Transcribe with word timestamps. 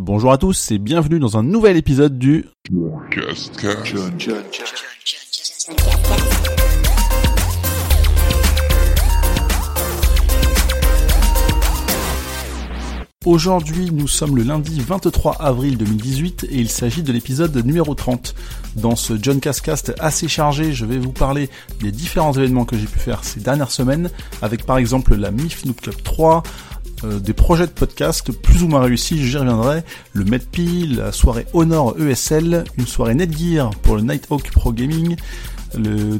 Bonjour 0.00 0.30
à 0.30 0.38
tous 0.38 0.70
et 0.70 0.78
bienvenue 0.78 1.18
dans 1.18 1.38
un 1.38 1.42
nouvel 1.42 1.76
épisode 1.76 2.20
du 2.20 2.46
Aujourd'hui, 13.26 13.90
nous 13.90 14.06
sommes 14.06 14.36
le 14.36 14.44
lundi 14.44 14.80
23 14.80 15.42
avril 15.42 15.76
2018 15.76 16.44
et 16.44 16.54
il 16.54 16.68
s'agit 16.68 17.02
de 17.02 17.12
l'épisode 17.12 17.56
numéro 17.66 17.96
30. 17.96 18.36
Dans 18.76 18.94
ce 18.94 19.18
John 19.20 19.40
Cascast 19.40 19.92
assez 19.98 20.28
chargé, 20.28 20.72
je 20.72 20.86
vais 20.86 20.98
vous 20.98 21.10
parler 21.10 21.50
des 21.80 21.90
différents 21.90 22.32
événements 22.32 22.64
que 22.64 22.78
j'ai 22.78 22.86
pu 22.86 23.00
faire 23.00 23.24
ces 23.24 23.40
dernières 23.40 23.72
semaines, 23.72 24.10
avec 24.42 24.64
par 24.64 24.78
exemple 24.78 25.16
la 25.16 25.32
MIF 25.32 25.64
Noob 25.64 25.74
Club 25.74 25.96
3, 26.04 26.44
euh, 27.04 27.20
des 27.20 27.32
projets 27.32 27.66
de 27.66 27.72
podcast 27.72 28.32
plus 28.32 28.62
ou 28.62 28.68
moins 28.68 28.80
réussis, 28.80 29.24
j'y 29.26 29.36
reviendrai, 29.36 29.82
le 30.12 30.24
MedPi, 30.24 30.94
la 30.96 31.12
soirée 31.12 31.46
Honor 31.52 31.94
ESL, 32.00 32.64
une 32.76 32.86
soirée 32.86 33.14
Netgear 33.14 33.70
pour 33.82 33.96
le 33.96 34.02
Nighthawk 34.02 34.50
Pro 34.50 34.72
Gaming, 34.72 35.16
le 35.76 36.18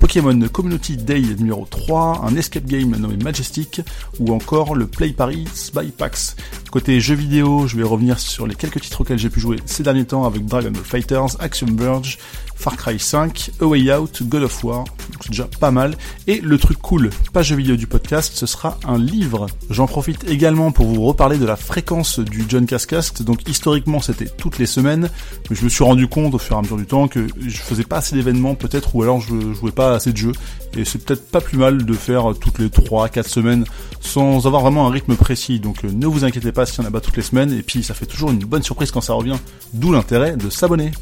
Pokémon 0.00 0.38
Community 0.48 0.96
Day 0.96 1.22
numéro 1.38 1.66
3, 1.68 2.22
un 2.24 2.36
escape 2.36 2.64
game 2.64 2.90
nommé 2.96 3.16
Majestic, 3.16 3.80
ou 4.18 4.32
encore 4.32 4.74
le 4.74 4.86
Play 4.86 5.10
Paris 5.10 5.46
by 5.74 5.90
PAX. 5.90 6.36
Côté 6.70 7.00
jeux 7.00 7.14
vidéo, 7.14 7.66
je 7.66 7.76
vais 7.76 7.82
revenir 7.82 8.18
sur 8.18 8.46
les 8.46 8.54
quelques 8.54 8.80
titres 8.80 9.00
auxquels 9.00 9.18
j'ai 9.18 9.30
pu 9.30 9.40
jouer 9.40 9.58
ces 9.66 9.82
derniers 9.82 10.04
temps 10.04 10.24
avec 10.24 10.44
Dragon 10.46 10.70
Ball 10.70 10.84
Fighters, 10.84 11.36
Action 11.38 11.68
Verge, 11.70 12.18
Far 12.62 12.76
Cry 12.76 12.96
5, 12.96 13.50
A 13.60 13.64
Way 13.64 13.92
Out, 13.92 14.22
God 14.22 14.44
of 14.44 14.62
War, 14.62 14.84
c'est 15.20 15.30
déjà 15.30 15.48
pas 15.58 15.72
mal. 15.72 15.96
Et 16.28 16.40
le 16.40 16.58
truc 16.58 16.78
cool, 16.78 17.10
pas 17.32 17.42
jeu 17.42 17.56
vidéo 17.56 17.74
du 17.74 17.88
podcast, 17.88 18.34
ce 18.36 18.46
sera 18.46 18.78
un 18.86 18.98
livre. 18.98 19.48
J'en 19.68 19.88
profite 19.88 20.30
également 20.30 20.70
pour 20.70 20.86
vous 20.86 21.02
reparler 21.02 21.38
de 21.38 21.44
la 21.44 21.56
fréquence 21.56 22.20
du 22.20 22.44
John 22.48 22.64
Cascast. 22.66 23.24
Donc 23.24 23.48
historiquement 23.48 23.98
c'était 23.98 24.26
toutes 24.26 24.60
les 24.60 24.66
semaines, 24.66 25.10
mais 25.50 25.56
je 25.56 25.64
me 25.64 25.68
suis 25.68 25.82
rendu 25.82 26.06
compte 26.06 26.34
au 26.34 26.38
fur 26.38 26.54
et 26.54 26.58
à 26.60 26.62
mesure 26.62 26.76
du 26.76 26.86
temps 26.86 27.08
que 27.08 27.26
je 27.44 27.58
faisais 27.58 27.82
pas 27.82 27.96
assez 27.96 28.14
d'événements 28.14 28.54
peut-être, 28.54 28.94
ou 28.94 29.02
alors 29.02 29.20
je 29.20 29.52
jouais 29.54 29.72
pas 29.72 29.96
assez 29.96 30.12
de 30.12 30.18
jeux. 30.18 30.32
Et 30.76 30.84
c'est 30.84 31.04
peut-être 31.04 31.28
pas 31.32 31.40
plus 31.40 31.58
mal 31.58 31.84
de 31.84 31.94
faire 31.94 32.32
toutes 32.40 32.60
les 32.60 32.68
3-4 32.68 33.26
semaines 33.26 33.64
sans 34.00 34.46
avoir 34.46 34.62
vraiment 34.62 34.86
un 34.86 34.90
rythme 34.92 35.16
précis. 35.16 35.58
Donc 35.58 35.84
euh, 35.84 35.90
ne 35.92 36.06
vous 36.06 36.24
inquiétez 36.24 36.52
pas 36.52 36.64
s'il 36.64 36.84
y 36.84 36.86
en 36.86 36.88
a 36.88 36.92
pas 36.92 37.00
toutes 37.00 37.16
les 37.16 37.24
semaines, 37.24 37.52
et 37.52 37.64
puis 37.64 37.82
ça 37.82 37.94
fait 37.94 38.06
toujours 38.06 38.30
une 38.30 38.38
bonne 38.38 38.62
surprise 38.62 38.92
quand 38.92 39.00
ça 39.00 39.14
revient. 39.14 39.38
D'où 39.72 39.90
l'intérêt 39.90 40.36
de 40.36 40.48
s'abonner. 40.48 40.92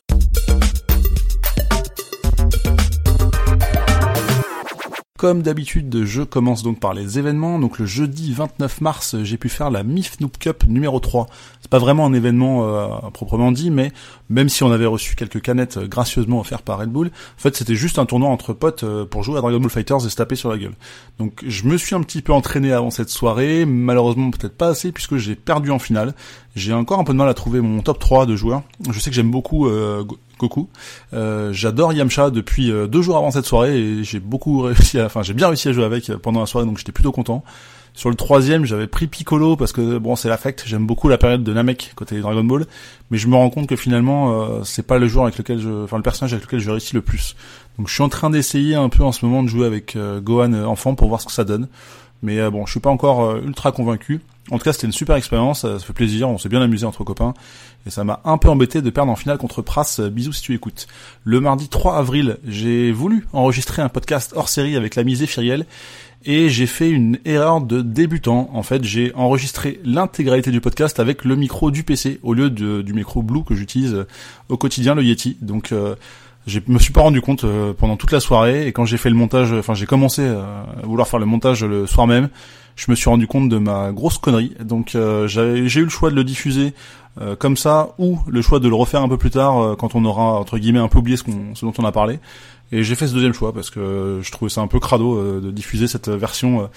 Comme 5.20 5.42
d'habitude, 5.42 6.04
je 6.06 6.22
commence 6.22 6.62
donc 6.62 6.80
par 6.80 6.94
les 6.94 7.18
événements. 7.18 7.58
Donc 7.58 7.78
le 7.78 7.84
jeudi 7.84 8.32
29 8.32 8.80
mars, 8.80 9.16
j'ai 9.22 9.36
pu 9.36 9.50
faire 9.50 9.70
la 9.70 9.82
MIF 9.82 10.18
Noob 10.20 10.30
Cup 10.38 10.64
numéro 10.66 10.98
3. 10.98 11.26
C'est 11.60 11.70
pas 11.70 11.78
vraiment 11.78 12.06
un 12.06 12.14
événement 12.14 12.66
euh, 12.66 12.88
proprement 13.12 13.52
dit, 13.52 13.70
mais 13.70 13.92
même 14.30 14.48
si 14.48 14.62
on 14.62 14.72
avait 14.72 14.86
reçu 14.86 15.16
quelques 15.16 15.42
canettes 15.42 15.76
euh, 15.76 15.86
gracieusement 15.86 16.40
offertes 16.40 16.64
par 16.64 16.78
Red 16.78 16.88
Bull, 16.88 17.08
en 17.08 17.10
fait 17.38 17.54
c'était 17.54 17.74
juste 17.74 17.98
un 17.98 18.06
tournoi 18.06 18.30
entre 18.30 18.54
potes 18.54 18.82
euh, 18.82 19.04
pour 19.04 19.22
jouer 19.22 19.36
à 19.36 19.42
Dragon 19.42 19.60
Ball 19.60 19.68
Fighters 19.68 20.06
et 20.06 20.08
se 20.08 20.16
taper 20.16 20.36
sur 20.36 20.48
la 20.48 20.56
gueule. 20.56 20.72
Donc 21.18 21.44
je 21.46 21.66
me 21.66 21.76
suis 21.76 21.94
un 21.94 22.00
petit 22.00 22.22
peu 22.22 22.32
entraîné 22.32 22.72
avant 22.72 22.88
cette 22.88 23.10
soirée, 23.10 23.66
malheureusement 23.66 24.30
peut-être 24.30 24.56
pas 24.56 24.68
assez 24.68 24.90
puisque 24.90 25.18
j'ai 25.18 25.34
perdu 25.34 25.70
en 25.70 25.78
finale. 25.78 26.14
J'ai 26.56 26.72
encore 26.72 26.98
un 26.98 27.04
peu 27.04 27.12
de 27.12 27.18
mal 27.18 27.28
à 27.28 27.34
trouver 27.34 27.60
mon 27.60 27.82
top 27.82 27.98
3 27.98 28.24
de 28.24 28.36
joueurs. 28.36 28.62
Je 28.90 28.98
sais 28.98 29.10
que 29.10 29.16
j'aime 29.16 29.30
beaucoup 29.30 29.68
Goku. 30.40 30.68
Euh, 31.12 31.52
J'adore 31.52 31.92
Yamcha 31.92 32.30
depuis 32.30 32.72
euh, 32.72 32.86
deux 32.86 33.02
jours 33.02 33.16
avant 33.16 33.30
cette 33.30 33.46
soirée 33.46 33.78
et 33.78 34.04
j'ai 34.04 34.20
beaucoup 34.20 34.62
réussi 34.62 34.98
à, 34.98 35.06
enfin 35.06 35.22
j'ai 35.22 35.34
bien 35.34 35.46
réussi 35.48 35.68
à 35.68 35.72
jouer 35.72 35.84
avec 35.84 36.10
pendant 36.16 36.40
la 36.40 36.46
soirée 36.46 36.66
donc 36.66 36.78
j'étais 36.78 36.92
plutôt 36.92 37.12
content. 37.12 37.44
Sur 37.92 38.08
le 38.08 38.14
troisième, 38.14 38.64
j'avais 38.64 38.86
pris 38.86 39.08
Piccolo 39.08 39.56
parce 39.56 39.72
que 39.72 39.98
bon, 39.98 40.16
c'est 40.16 40.28
l'affect. 40.28 40.62
J'aime 40.66 40.86
beaucoup 40.86 41.08
la 41.08 41.18
période 41.18 41.42
de 41.42 41.52
Namek 41.52 41.92
côté 41.96 42.20
Dragon 42.20 42.44
Ball, 42.44 42.66
mais 43.10 43.18
je 43.18 43.26
me 43.26 43.34
rends 43.34 43.50
compte 43.50 43.66
que 43.66 43.76
finalement, 43.76 44.42
euh, 44.42 44.60
c'est 44.64 44.86
pas 44.86 44.98
le 44.98 45.08
joueur 45.08 45.24
avec 45.24 45.36
lequel 45.36 45.58
je, 45.58 45.84
enfin 45.84 45.96
le 45.96 46.02
personnage 46.02 46.32
avec 46.32 46.44
lequel 46.46 46.60
je 46.60 46.70
réussis 46.70 46.94
le 46.94 47.02
plus. 47.02 47.34
Donc 47.78 47.88
je 47.88 47.94
suis 47.94 48.02
en 48.02 48.08
train 48.08 48.30
d'essayer 48.30 48.74
un 48.74 48.88
peu 48.88 49.02
en 49.02 49.12
ce 49.12 49.24
moment 49.26 49.42
de 49.42 49.48
jouer 49.48 49.66
avec 49.66 49.96
euh, 49.96 50.20
Gohan 50.20 50.52
enfant 50.64 50.94
pour 50.94 51.08
voir 51.08 51.20
ce 51.20 51.26
que 51.26 51.32
ça 51.32 51.44
donne. 51.44 51.68
Mais 52.22 52.50
bon, 52.50 52.66
je 52.66 52.72
suis 52.72 52.80
pas 52.80 52.90
encore 52.90 53.36
ultra 53.36 53.72
convaincu. 53.72 54.20
En 54.50 54.58
tout 54.58 54.64
cas, 54.64 54.74
c'était 54.74 54.86
une 54.86 54.92
super 54.92 55.16
expérience, 55.16 55.62
ça 55.62 55.78
fait 55.78 55.94
plaisir, 55.94 56.28
on 56.28 56.36
s'est 56.36 56.50
bien 56.50 56.60
amusé 56.60 56.84
entre 56.84 57.02
copains, 57.02 57.32
et 57.86 57.90
ça 57.90 58.04
m'a 58.04 58.20
un 58.24 58.38
peu 58.38 58.48
embêté 58.48 58.82
de 58.82 58.90
perdre 58.90 59.10
en 59.10 59.16
finale 59.16 59.38
contre 59.38 59.62
Pras, 59.62 60.00
bisous 60.10 60.32
si 60.32 60.42
tu 60.42 60.54
écoutes. 60.54 60.86
Le 61.24 61.40
mardi 61.40 61.68
3 61.68 61.96
avril, 61.96 62.38
j'ai 62.46 62.92
voulu 62.92 63.26
enregistrer 63.32 63.82
un 63.82 63.88
podcast 63.88 64.32
hors 64.36 64.48
série 64.48 64.76
avec 64.76 64.96
la 64.96 65.04
misée 65.04 65.26
Firiel, 65.26 65.66
et 66.24 66.50
j'ai 66.50 66.66
fait 66.66 66.90
une 66.90 67.18
erreur 67.24 67.60
de 67.60 67.80
débutant. 67.80 68.50
En 68.52 68.62
fait, 68.62 68.84
j'ai 68.84 69.14
enregistré 69.14 69.80
l'intégralité 69.84 70.50
du 70.50 70.60
podcast 70.60 71.00
avec 71.00 71.24
le 71.24 71.36
micro 71.36 71.70
du 71.70 71.82
PC, 71.82 72.20
au 72.22 72.34
lieu 72.34 72.50
du 72.50 72.92
micro 72.92 73.22
Blue 73.22 73.44
que 73.44 73.54
j'utilise 73.54 74.04
au 74.48 74.56
quotidien, 74.56 74.94
le 74.94 75.02
Yeti. 75.02 75.36
Donc... 75.40 75.72
Euh, 75.72 75.94
je 76.46 76.60
me 76.66 76.78
suis 76.78 76.92
pas 76.92 77.02
rendu 77.02 77.20
compte 77.20 77.44
euh, 77.44 77.72
pendant 77.72 77.96
toute 77.96 78.12
la 78.12 78.20
soirée 78.20 78.66
et 78.66 78.72
quand 78.72 78.84
j'ai 78.84 78.96
fait 78.96 79.10
le 79.10 79.16
montage, 79.16 79.52
enfin 79.52 79.74
j'ai 79.74 79.86
commencé 79.86 80.26
à 80.26 80.66
vouloir 80.84 81.06
faire 81.06 81.20
le 81.20 81.26
montage 81.26 81.64
le 81.64 81.86
soir 81.86 82.06
même, 82.06 82.28
je 82.80 82.90
me 82.90 82.96
suis 82.96 83.10
rendu 83.10 83.26
compte 83.26 83.48
de 83.48 83.58
ma 83.58 83.92
grosse 83.92 84.18
connerie. 84.18 84.54
Donc 84.60 84.94
euh, 84.94 85.26
j'ai 85.26 85.80
eu 85.80 85.84
le 85.84 85.90
choix 85.90 86.10
de 86.10 86.14
le 86.14 86.24
diffuser 86.24 86.72
euh, 87.20 87.36
comme 87.36 87.56
ça 87.56 87.90
ou 87.98 88.18
le 88.26 88.40
choix 88.40 88.58
de 88.58 88.68
le 88.68 88.74
refaire 88.74 89.02
un 89.02 89.08
peu 89.08 89.18
plus 89.18 89.30
tard 89.30 89.58
euh, 89.58 89.76
quand 89.76 89.94
on 89.94 90.04
aura 90.04 90.38
entre 90.38 90.58
guillemets 90.58 90.78
un 90.78 90.88
peu 90.88 90.98
oublié 90.98 91.16
ce, 91.16 91.24
ce 91.54 91.64
dont 91.64 91.74
on 91.78 91.84
a 91.84 91.92
parlé. 91.92 92.20
Et 92.72 92.82
j'ai 92.84 92.94
fait 92.94 93.06
ce 93.08 93.14
deuxième 93.14 93.34
choix 93.34 93.52
parce 93.52 93.68
que 93.68 94.20
je 94.22 94.30
trouvais 94.30 94.48
ça 94.48 94.60
un 94.60 94.68
peu 94.68 94.78
crado 94.78 95.40
de 95.40 95.50
diffuser 95.50 95.88
cette 95.88 96.08
version 96.08 96.70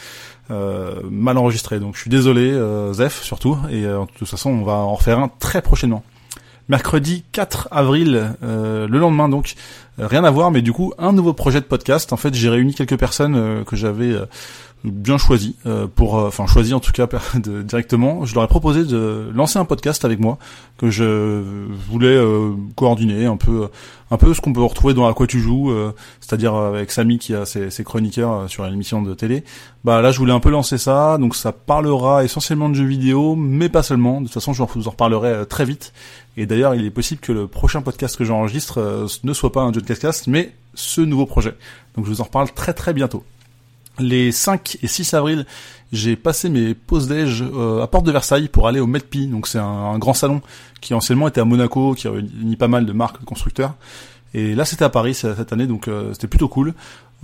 mal 0.50 1.38
enregistrée. 1.38 1.80
Donc 1.80 1.94
je 1.94 2.02
suis 2.02 2.10
désolé, 2.10 2.52
Zef 2.94 3.22
surtout. 3.22 3.60
Et 3.70 3.84
de 3.84 4.00
toute 4.18 4.28
façon, 4.28 4.50
on 4.50 4.64
va 4.64 4.74
en 4.74 4.96
refaire 4.96 5.20
un 5.20 5.28
très 5.28 5.62
prochainement 5.62 6.04
mercredi 6.70 7.24
4 7.32 7.70
avril, 7.72 8.36
le 8.42 8.86
lendemain 8.88 9.30
donc, 9.30 9.56
rien 9.98 10.24
à 10.24 10.32
voir, 10.32 10.52
mais 10.52 10.62
du 10.62 10.72
coup 10.72 10.94
un 10.98 11.12
nouveau 11.12 11.34
projet 11.34 11.60
de 11.60 11.66
podcast. 11.66 12.14
En 12.14 12.18
fait, 12.18 12.34
j'ai 12.34 12.50
réuni 12.50 12.74
quelques 12.74 12.98
personnes 12.98 13.64
que 13.66 13.76
j'avais 13.76 14.16
bien 14.92 15.18
choisi 15.18 15.56
euh, 15.66 15.88
pour 15.88 16.18
euh, 16.18 16.28
enfin 16.28 16.46
choisi 16.46 16.74
en 16.74 16.80
tout 16.80 16.92
cas 16.92 17.08
directement. 17.36 18.26
Je 18.26 18.36
leur 18.36 18.44
ai 18.44 18.48
proposé 18.48 18.84
de 18.84 19.30
lancer 19.34 19.58
un 19.60 19.66
podcast 19.66 20.04
avec 20.04 20.20
moi 20.20 20.38
que 20.78 20.90
je 20.90 21.44
voulais 21.90 22.08
euh, 22.08 22.52
coordonner 22.76 23.26
un 23.26 23.38
peu 23.38 23.70
un 24.12 24.18
peu 24.18 24.34
ce 24.34 24.42
qu'on 24.42 24.54
peut 24.54 24.62
retrouver 24.62 24.94
dans 24.94 25.08
à 25.08 25.14
quoi 25.14 25.26
tu 25.26 25.40
joues 25.40 25.74
c'est-à-dire 26.20 26.54
avec 26.54 26.92
Samy 26.92 27.18
qui 27.18 27.34
a 27.34 27.46
ses, 27.46 27.84
chroniqueurs 27.84 28.50
sur 28.50 28.66
l'émission 28.66 29.02
de 29.02 29.14
télé. 29.14 29.44
Bah 29.84 30.02
là 30.02 30.12
je 30.12 30.20
voulais 30.20 30.34
un 30.34 30.40
peu 30.40 30.52
lancer 30.52 30.78
ça. 30.78 31.18
Donc 31.18 31.36
ça 31.36 31.52
parlera 31.52 32.24
essentiellement 32.24 32.70
de 32.70 32.76
jeux 32.76 32.86
vidéo 32.86 33.36
mais 33.36 33.70
pas 33.70 33.82
seulement. 33.82 34.20
De 34.20 34.26
toute 34.26 34.34
façon 34.34 34.54
je 34.54 34.62
vous 34.62 34.88
en 34.88 34.92
reparlerai 34.92 35.46
très 35.48 35.66
vite. 35.66 35.94
Et 36.38 36.46
d'ailleurs 36.46 36.76
il 36.76 36.86
est 36.86 36.92
possible 36.92 37.22
que 37.22 37.32
le 37.32 37.48
prochain 37.48 37.82
podcast 37.82 38.16
que 38.16 38.24
j'enregistre 38.24 39.08
ne 39.24 39.34
soit 39.34 39.52
pas 39.52 39.62
un 39.62 39.74
jeu 39.74 39.82
de 39.82 39.88
cascast 39.88 40.28
mais 40.28 40.54
ce 40.76 41.02
nouveau 41.02 41.26
projet. 41.26 41.56
Donc 41.96 42.06
je 42.06 42.12
vous 42.12 42.22
en 42.22 42.26
reparle 42.26 42.52
très 42.52 42.74
très 42.74 42.94
bientôt 42.94 43.24
les 44.00 44.32
5 44.32 44.78
et 44.82 44.88
6 44.88 45.14
avril, 45.14 45.46
j'ai 45.92 46.16
passé 46.16 46.50
mes 46.50 46.74
pauses 46.74 47.08
déj 47.08 47.44
euh, 47.44 47.82
à 47.82 47.88
Porte 47.88 48.06
de 48.06 48.12
Versailles 48.12 48.48
pour 48.48 48.68
aller 48.68 48.80
au 48.80 48.88
MedPi, 48.88 49.28
donc 49.28 49.48
c'est 49.48 49.60
un, 49.60 49.98
grand 50.00 50.14
salon 50.14 50.42
qui 50.82 50.94
anciennement 50.94 51.28
était 51.28 51.42
à 51.42 51.46
Monaco, 51.46 51.94
qui 51.94 52.08
réunit 52.08 52.56
pas 52.56 52.68
mal 52.68 52.86
de 52.86 52.94
marques 52.94 53.20
de 53.20 53.26
constructeurs. 53.26 53.76
Et 54.34 54.56
là 54.56 54.66
c'était 54.66 54.86
à 54.86 54.90
Paris 54.90 55.14
cette 55.14 55.54
année, 55.54 55.68
donc 55.68 55.88
euh, 55.88 56.12
c'était 56.14 56.28
plutôt 56.28 56.48
cool. 56.48 56.74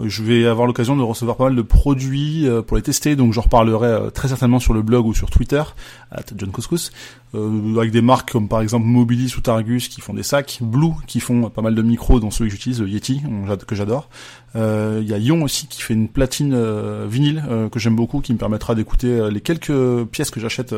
Je 0.01 0.23
vais 0.23 0.45
avoir 0.45 0.65
l'occasion 0.65 0.95
de 0.95 1.01
recevoir 1.01 1.35
pas 1.35 1.45
mal 1.45 1.55
de 1.55 1.61
produits 1.61 2.47
euh, 2.47 2.61
pour 2.61 2.77
les 2.77 2.83
tester, 2.83 3.17
donc 3.17 3.33
j'en 3.33 3.41
reparlerai 3.41 3.87
euh, 3.87 4.09
très 4.09 4.29
certainement 4.29 4.59
sur 4.59 4.73
le 4.73 4.81
blog 4.81 5.05
ou 5.05 5.13
sur 5.13 5.29
Twitter, 5.29 5.61
à 6.11 6.21
John 6.37 6.51
Couscous, 6.51 6.91
euh, 7.35 7.77
avec 7.77 7.91
des 7.91 8.01
marques 8.01 8.31
comme 8.31 8.47
par 8.47 8.61
exemple 8.61 8.85
Mobilis 8.85 9.35
ou 9.37 9.41
Targus 9.41 9.89
qui 9.89 9.99
font 9.99 10.13
des 10.13 10.23
sacs, 10.23 10.59
Blue 10.61 10.93
qui 11.05 11.19
font 11.19 11.49
pas 11.49 11.61
mal 11.61 11.75
de 11.75 11.81
micros 11.81 12.21
dont 12.21 12.31
celui 12.31 12.49
que 12.49 12.55
j'utilise, 12.55 12.79
Yeti, 12.79 13.23
que 13.67 13.75
j'adore. 13.75 14.09
Il 14.55 15.03
y 15.03 15.13
a 15.13 15.17
Ion 15.17 15.43
aussi 15.43 15.67
qui 15.67 15.81
fait 15.81 15.93
une 15.93 16.07
platine 16.07 16.57
vinyle 17.05 17.43
que 17.71 17.77
j'aime 17.77 17.95
beaucoup, 17.95 18.19
qui 18.19 18.33
me 18.33 18.37
permettra 18.37 18.73
d'écouter 18.73 19.29
les 19.29 19.41
quelques 19.41 20.05
pièces 20.05 20.31
que 20.31 20.39
j'achète, 20.39 20.73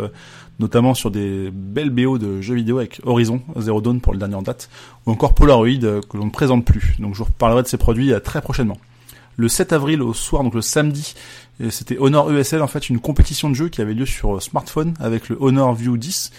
notamment 0.59 0.94
sur 0.94 1.09
des 1.09 1.52
belles 1.53 1.90
BO 1.90 2.18
de 2.18 2.42
jeux 2.42 2.56
vidéo 2.56 2.80
avec 2.80 3.00
Horizon 3.06 3.41
Zero 3.58 3.79
Dawn 3.82 4.02
pour 4.02 4.12
le 4.12 4.20
dernier 4.20 4.35
en 4.35 4.41
date, 4.41 4.70
ou 5.06 5.12
encore 5.12 5.35
Polaroid 5.35 6.02
que 6.09 6.18
l'on 6.18 6.26
ne 6.26 6.32
présente 6.32 6.66
plus. 6.66 6.96
Donc 7.00 7.14
je 7.14 7.20
vous 7.20 7.26
reparlerai 7.26 7.64
de 7.64 7.68
ces 7.68 7.78
produits 7.78 8.12
très 8.23 8.41
prochainement 8.41 8.78
le 9.38 9.48
7 9.48 9.74
avril 9.74 10.02
au 10.02 10.14
soir, 10.14 10.44
donc 10.44 10.54
le 10.54 10.62
samedi. 10.62 11.16
C'était 11.70 11.98
Honor 12.00 12.32
ESL, 12.32 12.62
en 12.62 12.68
fait, 12.68 12.90
une 12.90 13.00
compétition 13.00 13.50
de 13.50 13.54
jeu 13.56 13.70
qui 13.70 13.82
avait 13.82 13.94
lieu 13.94 14.06
sur 14.06 14.38
euh, 14.38 14.40
smartphone 14.40 14.94
avec 15.00 15.30
le 15.30 15.38
Honor 15.40 15.74
View 15.76 15.98
10. 15.98 16.32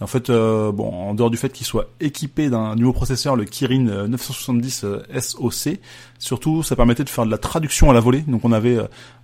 En 0.00 0.06
fait, 0.06 0.30
euh, 0.30 0.72
bon, 0.72 0.90
en 0.90 1.14
dehors 1.14 1.30
du 1.30 1.36
fait 1.36 1.52
qu'il 1.52 1.66
soit 1.66 1.90
équipé 2.00 2.48
d'un 2.48 2.74
nouveau 2.74 2.94
processeur, 2.94 3.36
le 3.36 3.44
Kirin 3.44 4.06
970 4.08 4.84
euh, 4.84 5.02
SoC, 5.20 5.78
surtout 6.18 6.62
ça 6.62 6.74
permettait 6.74 7.04
de 7.04 7.10
faire 7.10 7.26
de 7.26 7.30
la 7.30 7.38
traduction 7.38 7.90
à 7.90 7.94
la 7.94 8.00
volée. 8.00 8.20
Donc 8.20 8.44
on 8.44 8.52
avait 8.52 8.78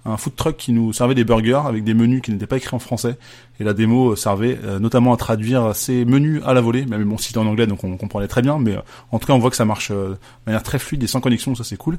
un 0.05 0.17
food 0.17 0.37
truck 0.37 0.57
qui 0.57 0.73
nous 0.73 0.93
servait 0.93 1.15
des 1.15 1.25
burgers 1.25 1.63
avec 1.67 1.83
des 1.83 1.95
menus 1.95 2.21
qui 2.23 2.31
n'étaient 2.31 2.47
pas 2.47 2.59
écrits 2.59 2.77
en 2.77 2.79
français. 2.79 3.17
Et 3.59 3.65
la 3.65 3.73
démo 3.73 4.17
servait 4.17 4.59
notamment 4.81 5.15
à 5.15 5.17
traduire 5.17 5.75
ces 5.75 6.05
menus 6.05 6.43
à 6.45 6.53
la 6.53 6.61
volée, 6.61 6.85
même 6.85 7.05
bon, 7.05 7.17
c'était 7.17 7.39
en 7.39 7.47
anglais, 7.47 7.67
donc 7.67 7.85
on 7.85 7.97
comprenait 7.97 8.29
très 8.29 8.43
bien, 8.43 8.59
mais 8.59 8.77
en 9.11 9.19
tout 9.19 9.27
cas 9.27 9.33
on 9.33 9.39
voit 9.39 9.51
que 9.51 9.57
ça 9.57 9.65
marche 9.65 9.91
de 9.91 10.17
manière 10.47 10.63
très 10.63 10.79
fluide 10.79 11.03
et 11.03 11.07
sans 11.07 11.21
connexion, 11.21 11.55
ça 11.55 11.65
c'est 11.65 11.77
cool. 11.77 11.99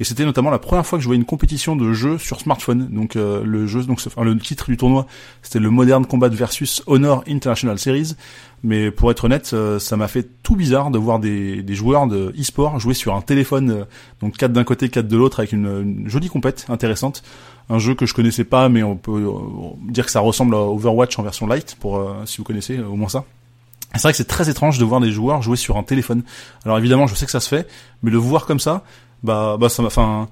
Et 0.00 0.04
c'était 0.04 0.24
notamment 0.24 0.50
la 0.50 0.58
première 0.58 0.86
fois 0.86 0.98
que 0.98 1.02
je 1.02 1.08
voyais 1.08 1.18
une 1.20 1.26
compétition 1.26 1.76
de 1.76 1.92
jeu 1.92 2.18
sur 2.18 2.40
smartphone. 2.40 2.88
Donc 2.90 3.14
le 3.14 3.66
jeu, 3.66 3.82
donc 3.84 4.00
enfin, 4.06 4.22
le 4.22 4.38
titre 4.38 4.66
du 4.68 4.76
tournoi, 4.76 5.06
c'était 5.42 5.58
le 5.60 5.70
Modern 5.70 6.04
Combat 6.06 6.28
versus 6.28 6.82
Honor 6.86 7.24
International 7.26 7.78
Series. 7.78 8.16
Mais 8.64 8.90
pour 8.90 9.10
être 9.10 9.24
honnête, 9.24 9.54
ça 9.78 9.96
m'a 9.96 10.08
fait 10.08 10.28
tout 10.42 10.56
bizarre 10.56 10.90
de 10.90 10.98
voir 10.98 11.20
des, 11.20 11.62
des 11.62 11.74
joueurs 11.74 12.08
de 12.08 12.34
e-sport 12.38 12.80
jouer 12.80 12.94
sur 12.94 13.14
un 13.14 13.20
téléphone, 13.20 13.86
donc 14.20 14.36
4 14.36 14.52
d'un 14.52 14.64
côté, 14.64 14.88
4 14.88 15.06
de 15.06 15.16
l'autre, 15.16 15.38
avec 15.38 15.52
une, 15.52 16.08
jolie 16.08 16.28
compète 16.28 16.66
intéressante. 16.68 17.22
Un 17.70 17.78
jeu 17.78 17.94
que 17.94 18.04
je 18.04 18.14
connaissais 18.14 18.44
pas, 18.44 18.68
mais 18.68 18.82
on 18.82 18.96
peut 18.96 19.24
dire 19.88 20.06
que 20.06 20.10
ça 20.10 20.20
ressemble 20.20 20.56
à 20.56 20.58
Overwatch 20.58 21.18
en 21.18 21.22
version 21.22 21.46
light, 21.46 21.76
pour 21.78 22.04
si 22.24 22.38
vous 22.38 22.44
connaissez 22.44 22.80
au 22.80 22.96
moins 22.96 23.08
ça. 23.08 23.24
C'est 23.94 24.02
vrai 24.02 24.12
que 24.12 24.16
c'est 24.16 24.24
très 24.24 24.50
étrange 24.50 24.78
de 24.78 24.84
voir 24.84 25.00
des 25.00 25.10
joueurs 25.10 25.40
jouer 25.42 25.56
sur 25.56 25.76
un 25.76 25.82
téléphone. 25.82 26.22
Alors 26.64 26.78
évidemment, 26.78 27.06
je 27.06 27.14
sais 27.14 27.24
que 27.24 27.32
ça 27.32 27.40
se 27.40 27.48
fait, 27.48 27.66
mais 28.02 28.10
le 28.10 28.18
voir 28.18 28.46
comme 28.46 28.60
ça, 28.60 28.82
bah, 29.22 29.56
bah 29.58 29.68
ça 29.68 29.82
m'a, 29.82 29.88
enfin, 29.88 30.28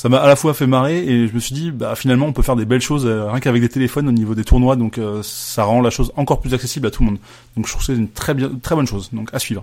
ça 0.00 0.08
m'a 0.08 0.16
à 0.16 0.28
la 0.28 0.34
fois 0.34 0.54
fait 0.54 0.66
marrer 0.66 1.04
et 1.04 1.28
je 1.28 1.34
me 1.34 1.38
suis 1.38 1.54
dit, 1.54 1.70
bah 1.70 1.94
finalement, 1.94 2.24
on 2.24 2.32
peut 2.32 2.40
faire 2.40 2.56
des 2.56 2.64
belles 2.64 2.80
choses 2.80 3.04
euh, 3.04 3.30
rien 3.30 3.38
qu'avec 3.38 3.60
des 3.60 3.68
téléphones 3.68 4.08
au 4.08 4.12
niveau 4.12 4.34
des 4.34 4.44
tournois, 4.44 4.74
donc 4.74 4.96
euh, 4.96 5.20
ça 5.22 5.64
rend 5.64 5.82
la 5.82 5.90
chose 5.90 6.10
encore 6.16 6.40
plus 6.40 6.54
accessible 6.54 6.86
à 6.86 6.90
tout 6.90 7.02
le 7.02 7.10
monde. 7.10 7.18
Donc 7.54 7.66
je 7.66 7.72
trouve 7.72 7.86
que 7.86 7.92
c'est 7.92 7.98
une 7.98 8.08
très 8.08 8.32
bien, 8.32 8.50
très 8.62 8.74
bonne 8.74 8.86
chose. 8.86 9.10
Donc 9.12 9.28
à 9.34 9.38
suivre. 9.38 9.62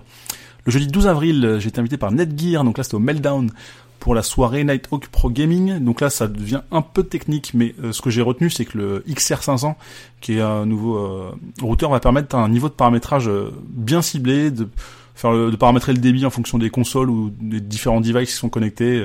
Le 0.64 0.70
jeudi 0.70 0.86
12 0.86 1.08
avril, 1.08 1.56
j'ai 1.58 1.70
été 1.70 1.80
invité 1.80 1.96
par 1.96 2.12
Netgear, 2.12 2.62
donc 2.62 2.78
là 2.78 2.84
c'était 2.84 2.94
au 2.94 3.00
Meltdown 3.00 3.50
pour 3.98 4.14
la 4.14 4.22
soirée 4.22 4.62
Nighthawk 4.62 5.08
Pro 5.08 5.28
Gaming. 5.28 5.80
Donc 5.80 6.00
là, 6.00 6.08
ça 6.08 6.28
devient 6.28 6.60
un 6.70 6.82
peu 6.82 7.02
technique, 7.02 7.50
mais 7.52 7.74
euh, 7.82 7.90
ce 7.90 8.00
que 8.00 8.10
j'ai 8.10 8.22
retenu, 8.22 8.48
c'est 8.48 8.64
que 8.64 8.78
le 8.78 9.04
XR500, 9.08 9.74
qui 10.20 10.34
est 10.34 10.40
un 10.40 10.66
nouveau 10.66 10.98
euh, 10.98 11.32
routeur, 11.60 11.90
va 11.90 11.98
permettre 11.98 12.36
un 12.36 12.48
niveau 12.48 12.68
de 12.68 12.74
paramétrage 12.74 13.28
euh, 13.28 13.50
bien 13.68 14.02
ciblé, 14.02 14.52
de 14.52 14.68
faire 15.16 15.32
de 15.32 15.56
paramétrer 15.56 15.92
le 15.92 15.98
débit 15.98 16.24
en 16.26 16.30
fonction 16.30 16.58
des 16.58 16.70
consoles 16.70 17.10
ou 17.10 17.32
des 17.40 17.60
différents 17.60 18.00
devices 18.00 18.30
qui 18.30 18.36
sont 18.36 18.48
connectés 18.48 19.04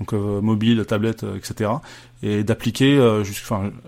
donc 0.00 0.14
euh, 0.14 0.40
mobile, 0.40 0.84
tablette, 0.86 1.24
euh, 1.24 1.36
etc. 1.36 1.70
Et 2.22 2.42
d'appliquer 2.42 2.96
euh, 2.96 3.22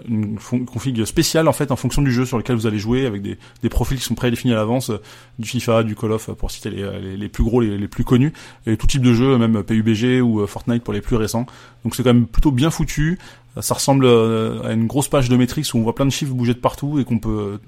une 0.07 0.39
config 0.67 1.05
spéciale 1.05 1.49
en 1.49 1.53
fait 1.53 1.71
en 1.71 1.77
fonction 1.77 2.03
du 2.03 2.13
jeu 2.13 2.27
sur 2.27 2.37
lequel 2.37 2.55
vous 2.55 2.67
allez 2.67 2.79
jouer 2.79 3.07
avec 3.07 3.23
des, 3.23 3.39
des 3.63 3.69
profils 3.69 3.99
qui 3.99 4.05
sont 4.05 4.15
prédéfinis 4.15 4.53
à 4.53 4.57
l'avance, 4.57 4.91
du 5.39 5.49
FIFA, 5.49 5.83
du 5.83 5.97
Call 5.97 6.13
of 6.13 6.31
pour 6.33 6.51
citer 6.51 6.71
les, 6.71 7.17
les, 7.17 7.29
plus 7.29 7.45
gros, 7.45 7.61
les, 7.61 7.79
les, 7.79 7.89
plus 7.89 8.05
connus, 8.05 8.33
et 8.67 8.77
tout 8.77 8.87
type 8.87 9.03
de 9.03 9.15
jeu, 9.15 9.37
même 9.39 9.63
PUBG 9.63 10.21
ou 10.23 10.47
Fortnite 10.47 10.85
pour 10.85 10.93
les 10.93 11.01
plus 11.01 11.17
récents. 11.17 11.47
Donc 11.85 11.97
c'est 11.97 12.03
quand 12.03 12.15
même 12.15 12.27
plutôt 12.27 12.53
bien 12.53 12.71
foutu. 12.71 13.19
Ça 13.61 13.75
ressemble 13.75 14.07
à 14.07 14.73
une 14.73 14.87
grosse 14.87 15.09
page 15.09 15.29
de 15.29 15.37
Matrix 15.37 15.69
où 15.75 15.79
on 15.79 15.83
voit 15.83 15.95
plein 15.95 16.07
de 16.07 16.11
chiffres 16.11 16.33
bouger 16.33 16.55
de 16.55 16.59
partout 16.59 16.99
et 16.99 17.05
qu'on 17.05 17.19
peut 17.19 17.59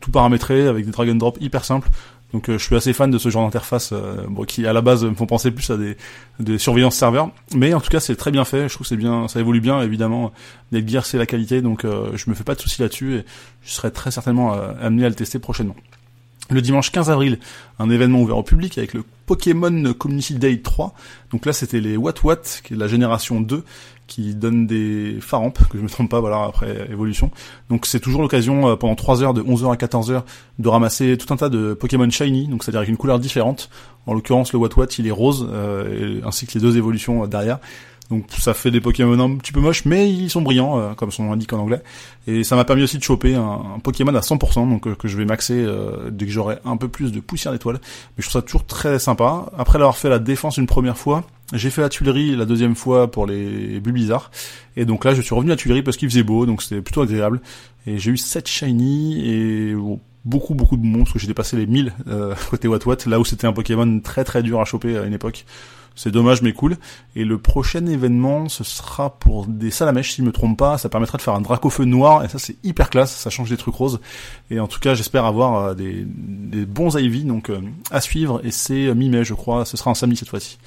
tout 0.00 0.10
paramétrer 0.10 0.66
avec 0.66 0.84
des 0.84 0.90
drag 0.90 1.08
and 1.08 1.14
drop 1.14 1.38
hyper 1.40 1.64
simples. 1.64 1.88
Donc 2.32 2.48
euh, 2.48 2.58
je 2.58 2.64
suis 2.64 2.74
assez 2.74 2.92
fan 2.92 3.10
de 3.10 3.18
ce 3.18 3.28
genre 3.28 3.44
d'interface 3.44 3.90
euh, 3.92 4.24
bon, 4.28 4.44
qui 4.44 4.66
à 4.66 4.72
la 4.72 4.80
base 4.80 5.04
me 5.04 5.14
font 5.14 5.26
penser 5.26 5.50
plus 5.50 5.70
à 5.70 5.76
des, 5.76 5.96
des 6.40 6.58
surveillances 6.58 6.96
serveurs. 6.96 7.30
Mais 7.54 7.74
en 7.74 7.80
tout 7.80 7.90
cas 7.90 8.00
c'est 8.00 8.16
très 8.16 8.30
bien 8.30 8.44
fait, 8.44 8.68
je 8.68 8.74
trouve 8.74 8.84
que 8.84 8.88
c'est 8.88 8.96
bien, 8.96 9.28
ça 9.28 9.40
évolue 9.40 9.60
bien 9.60 9.82
évidemment. 9.82 10.32
Netgear 10.72 11.04
c'est 11.04 11.18
la 11.18 11.26
qualité 11.26 11.60
donc 11.60 11.84
euh, 11.84 12.10
je 12.14 12.30
me 12.30 12.34
fais 12.34 12.44
pas 12.44 12.54
de 12.54 12.60
soucis 12.60 12.80
là-dessus 12.80 13.16
et 13.16 13.24
je 13.62 13.72
serai 13.72 13.90
très 13.90 14.10
certainement 14.10 14.52
amené 14.80 15.04
à 15.04 15.08
le 15.08 15.14
tester 15.14 15.38
prochainement. 15.38 15.76
Le 16.52 16.60
dimanche 16.60 16.92
15 16.92 17.08
avril, 17.08 17.38
un 17.78 17.88
événement 17.88 18.20
ouvert 18.20 18.36
au 18.36 18.42
public 18.42 18.76
avec 18.76 18.92
le 18.92 19.04
Pokémon 19.24 19.94
Community 19.94 20.34
Day 20.34 20.60
3. 20.60 20.92
Donc 21.30 21.46
là, 21.46 21.54
c'était 21.54 21.80
les 21.80 21.96
What 21.96 22.12
qui 22.62 22.74
est 22.74 22.76
la 22.76 22.88
génération 22.88 23.40
2, 23.40 23.64
qui 24.06 24.34
donne 24.34 24.66
des 24.66 25.16
pharampes, 25.22 25.66
que 25.70 25.78
je 25.78 25.82
me 25.82 25.88
trompe 25.88 26.10
pas, 26.10 26.20
voilà, 26.20 26.44
après 26.44 26.88
évolution. 26.90 27.30
Donc 27.70 27.86
c'est 27.86 28.00
toujours 28.00 28.20
l'occasion, 28.20 28.68
euh, 28.68 28.76
pendant 28.76 28.94
3 28.94 29.22
heures, 29.22 29.32
de 29.32 29.40
11h 29.40 29.72
à 29.72 29.76
14h, 29.76 30.24
de 30.58 30.68
ramasser 30.68 31.16
tout 31.16 31.32
un 31.32 31.38
tas 31.38 31.48
de 31.48 31.72
Pokémon 31.72 32.10
Shiny, 32.10 32.48
donc 32.48 32.64
c'est-à-dire 32.64 32.80
avec 32.80 32.90
une 32.90 32.98
couleur 32.98 33.18
différente. 33.18 33.70
En 34.04 34.12
l'occurrence, 34.12 34.52
le 34.52 34.58
What 34.58 34.76
What, 34.76 34.88
il 34.98 35.06
est 35.06 35.10
rose, 35.10 35.48
euh, 35.50 36.20
ainsi 36.26 36.46
que 36.46 36.52
les 36.52 36.60
deux 36.60 36.76
évolutions 36.76 37.24
euh, 37.24 37.26
derrière. 37.26 37.60
Donc 38.12 38.26
ça 38.38 38.52
fait 38.52 38.70
des 38.70 38.82
Pokémon 38.82 39.18
un 39.18 39.36
petit 39.38 39.52
peu 39.52 39.60
moches, 39.60 39.86
mais 39.86 40.10
ils 40.12 40.28
sont 40.28 40.42
brillants, 40.42 40.78
euh, 40.78 40.92
comme 40.92 41.10
son 41.10 41.32
indique 41.32 41.54
en 41.54 41.60
anglais. 41.60 41.82
Et 42.26 42.44
ça 42.44 42.56
m'a 42.56 42.66
permis 42.66 42.82
aussi 42.82 42.98
de 42.98 43.02
choper 43.02 43.34
un, 43.34 43.78
Pokémon 43.82 44.14
à 44.14 44.20
100%, 44.20 44.68
donc 44.68 44.86
euh, 44.86 44.94
que 44.94 45.08
je 45.08 45.16
vais 45.16 45.24
maxer 45.24 45.54
euh, 45.54 46.10
dès 46.10 46.26
que 46.26 46.30
j'aurai 46.30 46.58
un 46.66 46.76
peu 46.76 46.88
plus 46.88 47.10
de 47.10 47.20
poussière 47.20 47.54
d'étoiles. 47.54 47.78
Mais 47.80 48.22
je 48.22 48.28
trouve 48.28 48.42
ça 48.42 48.42
toujours 48.42 48.66
très 48.66 48.98
sympa. 48.98 49.46
Après 49.56 49.78
l'avoir 49.78 49.96
fait 49.96 50.10
la 50.10 50.18
défense 50.18 50.58
une 50.58 50.66
première 50.66 50.98
fois, 50.98 51.24
j'ai 51.54 51.70
fait 51.70 51.80
la 51.80 51.88
Tuilerie 51.88 52.36
la 52.36 52.44
deuxième 52.44 52.74
fois 52.74 53.10
pour 53.10 53.26
les 53.26 53.80
Bulbizarres. 53.80 54.30
Et 54.76 54.84
donc 54.84 55.06
là, 55.06 55.14
je 55.14 55.22
suis 55.22 55.34
revenu 55.34 55.50
à 55.50 55.56
Tuilerie 55.56 55.82
parce 55.82 55.96
qu'il 55.96 56.10
faisait 56.10 56.22
beau, 56.22 56.44
donc 56.44 56.60
c'était 56.60 56.82
plutôt 56.82 57.00
agréable. 57.00 57.40
Et 57.86 57.96
j'ai 57.96 58.10
eu 58.10 58.18
7 58.18 58.46
shiny 58.46 59.26
et 59.26 59.74
beaucoup 60.26 60.52
beaucoup 60.52 60.76
de 60.76 60.84
monstres, 60.84 61.14
que 61.14 61.18
j'ai 61.18 61.28
dépassé 61.28 61.56
les 61.56 61.66
1000 61.66 61.94
côté 62.50 62.68
Wat 62.68 62.80
Wat, 62.84 62.96
là 63.06 63.18
où 63.18 63.24
c'était 63.24 63.46
un 63.46 63.54
Pokémon 63.54 64.00
très 64.00 64.22
très 64.22 64.42
dur 64.42 64.60
à 64.60 64.66
choper 64.66 64.98
à 64.98 65.04
une 65.04 65.14
époque. 65.14 65.46
C'est 65.94 66.10
dommage 66.10 66.42
mais 66.42 66.52
cool. 66.52 66.76
Et 67.16 67.24
le 67.24 67.38
prochain 67.38 67.84
événement, 67.86 68.48
ce 68.48 68.64
sera 68.64 69.18
pour 69.18 69.46
des 69.46 69.70
salamèches, 69.70 70.12
si 70.12 70.22
je 70.22 70.26
me 70.26 70.32
trompe 70.32 70.58
pas. 70.58 70.78
Ça 70.78 70.88
permettra 70.88 71.18
de 71.18 71.22
faire 71.22 71.34
un 71.34 71.40
dracofeu 71.40 71.84
noir, 71.84 72.24
et 72.24 72.28
ça 72.28 72.38
c'est 72.38 72.56
hyper 72.64 72.90
classe, 72.90 73.14
ça 73.14 73.30
change 73.30 73.50
des 73.50 73.56
trucs 73.56 73.74
roses. 73.74 74.00
Et 74.50 74.60
en 74.60 74.68
tout 74.68 74.80
cas, 74.80 74.94
j'espère 74.94 75.24
avoir 75.24 75.56
euh, 75.56 75.74
des, 75.74 76.04
des, 76.06 76.64
bons 76.64 76.96
Ivy, 76.96 77.24
donc 77.24 77.50
euh, 77.50 77.60
à 77.90 78.00
suivre. 78.00 78.40
Et 78.44 78.50
c'est 78.50 78.86
euh, 78.86 78.94
mi-mai, 78.94 79.24
je 79.24 79.34
crois. 79.34 79.64
Ce 79.64 79.76
sera 79.76 79.90
un 79.90 79.94
samedi 79.94 80.16
cette 80.16 80.28
fois-ci. 80.28 80.58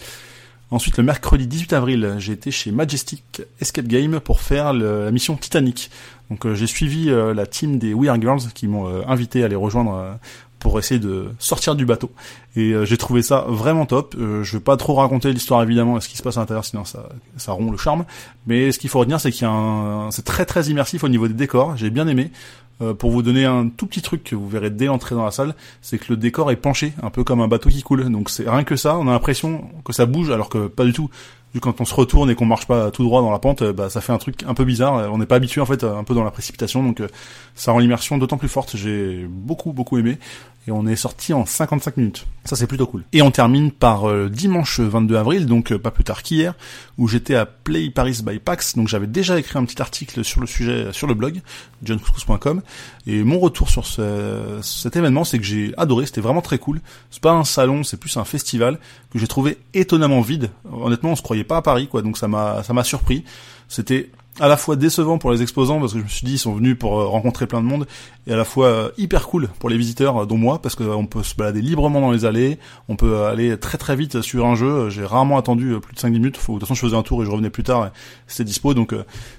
Ensuite, 0.71 0.97
le 0.97 1.03
mercredi 1.03 1.45
18 1.45 1.73
avril, 1.73 2.15
j'ai 2.17 2.33
été 2.33 2.49
chez 2.49 2.71
Majestic 2.71 3.43
Escape 3.61 3.85
Game 3.85 4.19
pour 4.19 4.41
faire 4.41 4.73
la 4.73 5.11
mission 5.11 5.37
Titanic. 5.37 5.91
Donc 6.31 6.51
j'ai 6.53 6.65
suivi 6.65 7.05
la 7.05 7.45
team 7.45 7.77
des 7.77 7.93
We 7.93 8.09
Are 8.09 8.19
Girls 8.19 8.51
qui 8.51 8.67
m'ont 8.67 8.87
invité 9.07 9.43
à 9.43 9.47
les 9.47 9.55
rejoindre 9.55 10.17
pour 10.65 10.79
essayer 10.79 10.99
de 10.99 11.27
sortir 11.37 11.75
du 11.75 11.85
bateau. 11.85 12.09
Et 12.55 12.71
euh, 12.71 12.85
j'ai 12.85 12.97
trouvé 12.97 13.21
ça 13.21 13.45
vraiment 13.47 13.85
top. 13.85 14.15
Euh, 14.17 14.43
je 14.43 14.57
vais 14.57 14.63
pas 14.63 14.77
trop 14.77 14.95
raconter 14.95 15.31
l'histoire 15.31 15.61
évidemment, 15.61 15.99
ce 15.99 16.09
qui 16.09 16.17
se 16.17 16.23
passe 16.23 16.37
à 16.37 16.39
l'intérieur, 16.39 16.65
sinon 16.65 16.85
ça, 16.85 17.07
ça 17.37 17.51
rompt 17.51 17.69
le 17.71 17.77
charme. 17.77 18.03
Mais 18.47 18.71
ce 18.71 18.79
qu'il 18.79 18.89
faut 18.89 18.97
retenir, 18.97 19.19
c'est 19.19 19.31
qu'il 19.31 19.43
y 19.43 19.45
a 19.45 19.51
un, 19.51 20.09
c'est 20.09 20.25
très 20.25 20.43
très 20.43 20.63
immersif 20.65 21.03
au 21.03 21.07
niveau 21.07 21.27
des 21.27 21.35
décors. 21.35 21.77
J'ai 21.77 21.91
bien 21.91 22.07
aimé. 22.07 22.31
Euh, 22.81 22.95
pour 22.95 23.11
vous 23.11 23.21
donner 23.21 23.45
un 23.45 23.69
tout 23.69 23.85
petit 23.85 24.01
truc 24.01 24.23
que 24.23 24.35
vous 24.35 24.49
verrez 24.49 24.71
dès 24.71 24.87
l'entrée 24.87 25.13
dans 25.13 25.23
la 25.23 25.29
salle, 25.29 25.53
c'est 25.83 25.99
que 25.99 26.05
le 26.09 26.17
décor 26.17 26.49
est 26.49 26.55
penché, 26.55 26.93
un 27.03 27.11
peu 27.11 27.23
comme 27.23 27.41
un 27.41 27.47
bateau 27.47 27.69
qui 27.69 27.83
coule. 27.83 28.09
Donc 28.09 28.31
c'est 28.31 28.49
rien 28.49 28.63
que 28.63 28.75
ça, 28.75 28.97
on 28.97 29.07
a 29.07 29.11
l'impression 29.11 29.69
que 29.85 29.93
ça 29.93 30.07
bouge, 30.07 30.31
alors 30.31 30.49
que 30.49 30.65
pas 30.65 30.83
du 30.83 30.93
tout. 30.93 31.11
Vu 31.55 31.61
quand 31.61 31.79
on 31.79 31.85
se 31.85 31.95
retourne 31.95 32.29
et 32.29 32.35
qu'on 32.35 32.45
marche 32.45 32.67
pas 32.67 32.91
tout 32.91 33.03
droit 33.03 33.21
dans 33.21 33.31
la 33.31 33.39
pente, 33.39 33.63
bah 33.63 33.89
ça 33.89 34.01
fait 34.01 34.11
un 34.11 34.17
truc 34.17 34.43
un 34.45 34.53
peu 34.53 34.65
bizarre. 34.65 35.09
On 35.11 35.17
n'est 35.17 35.25
pas 35.25 35.37
habitué 35.37 35.61
en 35.61 35.65
fait, 35.65 35.85
un 35.85 36.03
peu 36.03 36.13
dans 36.13 36.25
la 36.25 36.31
précipitation, 36.31 36.83
donc 36.83 37.01
ça 37.55 37.71
rend 37.71 37.79
l'immersion 37.79 38.17
d'autant 38.17 38.37
plus 38.37 38.49
forte. 38.49 38.75
J'ai 38.75 39.25
beaucoup 39.29 39.71
beaucoup 39.71 39.97
aimé 39.97 40.19
et 40.67 40.71
on 40.71 40.85
est 40.87 40.95
sorti 40.95 41.33
en 41.33 41.45
55 41.45 41.97
minutes. 41.97 42.25
Ça 42.43 42.55
c'est 42.55 42.67
plutôt 42.67 42.87
cool. 42.87 43.03
Et 43.13 43.21
on 43.21 43.31
termine 43.31 43.71
par 43.71 44.09
euh, 44.09 44.29
dimanche 44.29 44.79
22 44.79 45.15
avril, 45.15 45.45
donc 45.45 45.71
euh, 45.71 45.79
pas 45.79 45.91
plus 45.91 46.03
tard 46.03 46.23
qu'hier, 46.23 46.55
où 46.97 47.07
j'étais 47.07 47.35
à 47.35 47.45
Play 47.45 47.89
Paris 47.89 48.19
by 48.23 48.39
PAX, 48.39 48.75
donc 48.75 48.87
j'avais 48.87 49.07
déjà 49.07 49.39
écrit 49.39 49.57
un 49.57 49.65
petit 49.65 49.81
article 49.81 50.23
sur 50.23 50.41
le 50.41 50.47
sujet 50.47 50.91
sur 50.91 51.07
le 51.07 51.13
blog 51.13 51.41
johncruise.com 51.83 52.61
et 53.07 53.23
mon 53.23 53.39
retour 53.39 53.69
sur 53.69 53.85
ce, 53.85 54.59
cet 54.61 54.95
événement, 54.95 55.23
c'est 55.23 55.37
que 55.37 55.45
j'ai 55.45 55.73
adoré, 55.77 56.05
c'était 56.05 56.21
vraiment 56.21 56.41
très 56.41 56.57
cool. 56.57 56.81
C'est 57.11 57.21
pas 57.21 57.33
un 57.33 57.43
salon, 57.43 57.83
c'est 57.83 57.97
plus 57.97 58.17
un 58.17 58.25
festival 58.25 58.79
que 59.11 59.19
j'ai 59.19 59.27
trouvé 59.27 59.57
étonnamment 59.73 60.21
vide. 60.21 60.49
Honnêtement, 60.71 61.11
on 61.11 61.15
se 61.15 61.21
croyait 61.21 61.43
pas 61.45 61.57
à 61.57 61.61
Paris 61.61 61.87
quoi, 61.87 62.01
donc 62.01 62.17
ça 62.17 62.27
m'a 62.27 62.63
ça 62.63 62.73
m'a 62.73 62.83
surpris. 62.83 63.23
C'était 63.67 64.11
à 64.39 64.47
la 64.47 64.57
fois 64.57 64.75
décevant 64.75 65.17
pour 65.17 65.31
les 65.31 65.41
exposants 65.41 65.79
parce 65.79 65.93
que 65.93 65.99
je 65.99 66.03
me 66.03 66.09
suis 66.09 66.25
dit 66.25 66.33
ils 66.33 66.39
sont 66.39 66.53
venus 66.53 66.77
pour 66.77 66.99
euh, 66.99 67.05
rencontrer 67.05 67.47
plein 67.47 67.61
de 67.61 67.65
monde 67.65 67.87
et 68.27 68.33
à 68.33 68.35
la 68.35 68.43
fois 68.43 68.67
euh, 68.67 68.89
hyper 68.97 69.27
cool 69.27 69.47
pour 69.59 69.69
les 69.69 69.77
visiteurs 69.77 70.23
euh, 70.23 70.25
dont 70.25 70.37
moi 70.37 70.61
parce 70.61 70.75
qu'on 70.75 71.05
peut 71.05 71.23
se 71.23 71.35
balader 71.35 71.61
librement 71.61 72.01
dans 72.01 72.11
les 72.11 72.25
allées, 72.25 72.59
on 72.89 72.95
peut 72.95 73.23
aller 73.25 73.57
très 73.57 73.77
très 73.77 73.95
vite 73.95 74.21
sur 74.21 74.45
un 74.45 74.55
jeu, 74.55 74.89
j'ai 74.89 75.05
rarement 75.05 75.37
attendu 75.37 75.79
plus 75.79 75.93
de 75.93 75.99
5 75.99 76.09
minutes, 76.09 76.35
de 76.35 76.39
toute 76.39 76.59
façon 76.59 76.73
je 76.73 76.81
faisais 76.81 76.95
un 76.95 77.03
tour 77.03 77.21
et 77.21 77.25
je 77.25 77.31
revenais 77.31 77.49
plus 77.49 77.63
tard 77.63 77.91
c'était 78.27 78.43
dispo 78.43 78.73
donc 78.73 78.93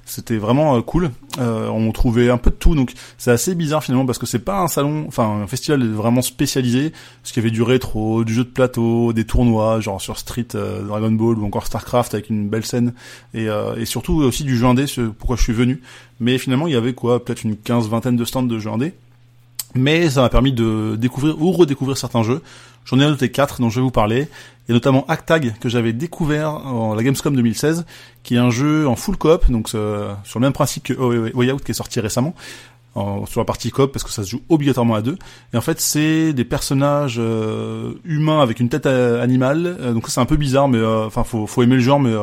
c'était 0.04 0.38
vraiment 0.38 0.80
cool. 0.82 1.10
on 1.38 1.92
trouvait 1.92 2.30
un 2.30 2.38
peu 2.38 2.50
de 2.50 2.56
tout 2.56 2.74
donc 2.74 2.92
c'est 3.18 3.30
assez 3.30 3.54
bizarre 3.54 3.84
finalement 3.84 4.06
parce 4.06 4.18
que 4.18 4.26
c'est 4.26 4.38
pas 4.38 4.60
un 4.60 4.68
salon, 4.68 5.04
enfin 5.08 5.42
un 5.42 5.46
festival 5.46 5.86
vraiment 5.88 6.22
spécialisé, 6.22 6.92
parce 7.22 7.32
qu'il 7.32 7.42
y 7.42 7.46
avait 7.46 7.54
du 7.54 7.62
rétro, 7.62 8.24
du 8.24 8.32
jeu 8.32 8.44
de 8.44 8.50
plateau, 8.50 9.12
des 9.12 9.24
tournois 9.24 9.80
genre 9.80 10.00
sur 10.00 10.18
Street 10.18 10.48
Dragon 10.52 11.12
Ball 11.12 11.38
ou 11.38 11.44
encore 11.44 11.66
Starcraft 11.66 12.14
avec 12.14 12.30
une 12.30 12.48
belle 12.48 12.64
scène 12.64 12.94
et, 13.34 13.46
et 13.76 13.84
surtout 13.84 14.14
aussi 14.22 14.44
du 14.44 14.56
jeu 14.56 14.66
pourquoi 15.18 15.36
je 15.36 15.42
suis 15.42 15.52
venu. 15.52 15.80
Mais 16.20 16.38
finalement, 16.38 16.66
il 16.66 16.72
y 16.72 16.76
avait 16.76 16.94
quoi, 16.94 17.24
peut-être 17.24 17.44
une 17.44 17.56
quinze, 17.56 17.88
vingtaine 17.88 18.16
de 18.16 18.24
stands 18.24 18.42
de 18.42 18.58
jeux 18.58 18.70
indés. 18.70 18.94
Mais 19.74 20.08
ça 20.10 20.22
m'a 20.22 20.28
permis 20.28 20.52
de 20.52 20.96
découvrir 20.98 21.40
ou 21.40 21.52
redécouvrir 21.52 21.96
certains 21.96 22.22
jeux. 22.22 22.42
J'en 22.86 22.98
ai 23.00 23.04
noté 23.04 23.30
quatre 23.30 23.60
dont 23.60 23.68
je 23.68 23.80
vais 23.80 23.84
vous 23.84 23.90
parler. 23.90 24.28
A 24.68 24.72
notamment 24.72 25.04
Actag 25.06 25.54
que 25.60 25.68
j'avais 25.68 25.92
découvert 25.92 26.50
en 26.50 26.94
la 26.94 27.02
Gamescom 27.02 27.34
2016, 27.34 27.84
qui 28.22 28.34
est 28.34 28.38
un 28.38 28.50
jeu 28.50 28.88
en 28.88 28.96
full 28.96 29.16
coop, 29.16 29.50
donc 29.50 29.70
euh, 29.74 30.12
sur 30.24 30.38
le 30.40 30.46
même 30.46 30.52
principe 30.52 30.84
que 30.84 30.92
Way 30.92 31.52
Out 31.52 31.62
qui 31.62 31.70
est 31.70 31.74
sorti 31.74 32.00
récemment, 32.00 32.34
sur 33.26 33.40
la 33.40 33.44
partie 33.44 33.70
coop 33.70 33.92
parce 33.92 34.04
que 34.04 34.10
ça 34.10 34.24
se 34.24 34.30
joue 34.30 34.42
obligatoirement 34.48 34.94
à 34.94 35.02
deux. 35.02 35.16
Et 35.52 35.56
en 35.56 35.60
fait, 35.60 35.80
c'est 35.80 36.32
des 36.32 36.44
personnages 36.44 37.16
euh, 37.18 37.92
humains 38.04 38.40
avec 38.40 38.60
une 38.60 38.68
tête 38.68 38.86
euh, 38.86 39.22
animale. 39.22 39.76
donc 39.92 40.06
ça 40.06 40.14
c'est 40.14 40.20
un 40.20 40.26
peu 40.26 40.36
bizarre, 40.36 40.68
mais 40.68 40.82
enfin 40.84 41.24
faut, 41.24 41.46
faut 41.46 41.62
aimer 41.62 41.76
le 41.76 41.82
genre, 41.82 42.00
mais 42.00 42.14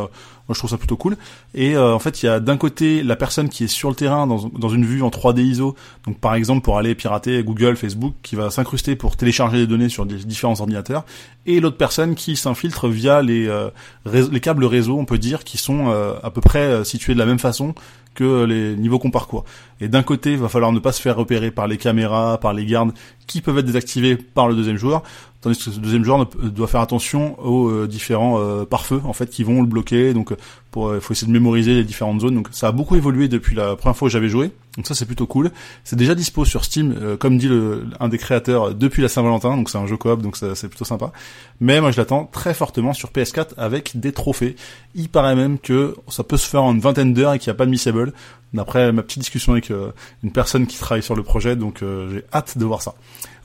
moi, 0.50 0.53
je 0.53 0.60
trouve 0.60 0.70
ça 0.70 0.77
plutôt 0.77 0.98
cool. 0.98 1.15
Et 1.53 1.77
euh, 1.77 1.94
en 1.94 2.00
fait, 2.00 2.22
il 2.22 2.25
y 2.25 2.30
a 2.30 2.42
d'un 2.42 2.58
côté 2.58 3.01
la 3.01 3.15
personne 3.15 3.48
qui 3.48 3.63
est 3.63 3.68
sur 3.68 3.88
le 3.88 3.96
terrain 3.96 4.27
dans, 4.27 4.50
dans 4.50 4.68
une 4.68 4.86
vue 4.86 5.01
en 5.01 5.08
3D 5.08 5.39
ISO. 5.39 5.74
Donc, 6.06 6.20
par 6.20 6.36
exemple, 6.36 6.62
pour 6.62 6.77
aller 6.77 6.96
pirater 6.96 7.42
Google, 7.44 7.77
Facebook, 7.77 8.13
qui 8.24 8.36
va 8.36 8.50
s'incruster 8.50 8.98
pour 8.98 9.15
télécharger 9.15 9.58
des 9.58 9.68
données 9.68 9.88
sur 9.88 10.06
des 10.06 10.18
différents 10.18 10.60
ordinateurs. 10.60 11.06
Et 11.46 11.62
l'autre 11.62 11.77
personne 11.77 12.15
qui 12.15 12.36
s'infiltre 12.36 12.89
via 12.89 13.22
les, 13.22 13.48
euh, 13.48 13.70
les 14.06 14.39
câbles 14.42 14.65
réseau, 14.65 14.98
on 15.00 15.06
peut 15.06 15.18
dire, 15.18 15.46
qui 15.46 15.58
sont 15.58 15.86
euh, 15.88 16.15
à 16.24 16.30
peu 16.30 16.42
près 16.42 16.84
situés 16.84 17.13
de 17.13 17.20
la 17.20 17.25
même 17.25 17.39
façon 17.39 17.74
que 18.13 18.43
les 18.43 18.75
niveaux 18.75 19.00
qu'on 19.00 19.12
parcourt. 19.12 19.46
Et 19.82 19.88
d'un 19.88 20.03
côté, 20.03 20.34
il 20.34 20.38
va 20.38 20.50
falloir 20.50 20.72
ne 20.72 20.79
pas 20.79 20.91
se 20.91 21.01
faire 21.01 21.15
repérer 21.15 21.51
par 21.51 21.67
les 21.67 21.77
caméras, 21.77 22.38
par 22.39 22.53
les 22.53 22.65
gardes, 22.65 22.91
qui 23.27 23.41
peuvent 23.41 23.58
être 23.58 23.65
désactivés 23.65 24.15
par 24.15 24.48
le 24.48 24.55
deuxième 24.55 24.77
joueur, 24.77 25.03
tandis 25.44 25.58
que 25.58 25.72
ce 25.72 25.80
deuxième 25.80 26.04
joueur 26.04 26.26
doit 26.26 26.68
faire 26.68 26.82
attention 26.82 27.40
aux 27.40 27.70
euh, 27.70 27.88
différents 27.88 28.40
euh, 28.40 28.66
pare-feux 28.66 29.02
en 29.04 29.14
fait 29.14 29.30
qui 29.30 29.44
vont 29.44 29.62
le 29.62 29.68
bloquer. 29.68 30.14
Donc, 30.14 30.34
pour, 30.72 30.96
il 30.96 31.02
faut 31.02 31.14
essayer 31.14 31.28
de 31.28 31.34
mémoriser 31.34 31.76
les 31.76 31.84
différentes 31.84 32.22
zones. 32.22 32.34
Donc, 32.34 32.48
ça 32.52 32.70
a 32.70 32.72
beaucoup 32.72 32.96
évolué 32.96 33.28
depuis 33.28 33.56
la 33.56 33.76
première 33.76 33.96
fois 33.96 34.08
que 34.08 34.12
j'avais 34.12 34.30
joué. 34.30 34.52
Donc 34.76 34.88
ça, 34.88 34.96
c'est 34.96 35.06
plutôt 35.06 35.28
cool. 35.28 35.52
C'est 35.84 35.96
déjà 35.96 36.16
dispo 36.16 36.46
sur 36.46 36.66
Steam, 36.66 36.96
comme 37.20 37.38
dit 37.38 37.48
le, 37.48 37.86
un 38.00 38.10
des 38.10 38.18
créateurs 38.18 38.74
depuis 38.74 39.04
la 39.04 39.08
Saint-Valentin. 39.08 39.56
Donc, 39.56 39.70
c'est 39.70 39.78
un 39.78 39.86
jeu 39.86 39.98
coop, 39.98 40.24
donc 40.24 40.36
c'est 40.36 40.68
plutôt 40.68 40.86
sympa. 40.86 41.12
Mais 41.60 41.80
moi, 41.80 41.92
je 41.92 41.98
l'attends 41.98 42.26
très 42.26 42.56
fortement 42.56 42.94
sur 42.94 43.10
PS4 43.10 43.50
avec 43.58 44.00
des 44.00 44.14
trophées. 44.14 44.56
Il 44.96 45.10
paraît 45.10 45.36
même 45.36 45.60
que 45.60 45.96
ça 46.08 46.24
peut 46.24 46.38
se 46.38 46.50
faire 46.50 46.64
en 46.64 46.74
une 46.74 46.80
vingtaine 46.80 47.14
d'heures 47.14 47.34
et 47.34 47.40
qu'il 47.40 47.52
n'y 47.52 47.56
a 47.56 47.58
pas 47.58 47.68
de 47.68 47.72
missable 47.72 48.14
d'après 48.54 48.92
ma 48.92 49.02
petite 49.02 49.20
discussion 49.20 49.54
avec 49.54 49.72
euh, 49.72 49.92
une 50.24 50.32
personne 50.32 50.68
qui 50.68 50.78
travaille 50.78 51.04
sur 51.04 51.16
le 51.16 51.24
projet, 51.24 51.56
donc 51.56 51.82
euh, 51.82 52.10
j'ai 52.12 52.24
hâte 52.34 52.58
de 52.58 52.66
voir 52.66 52.82
ça. 52.82 52.94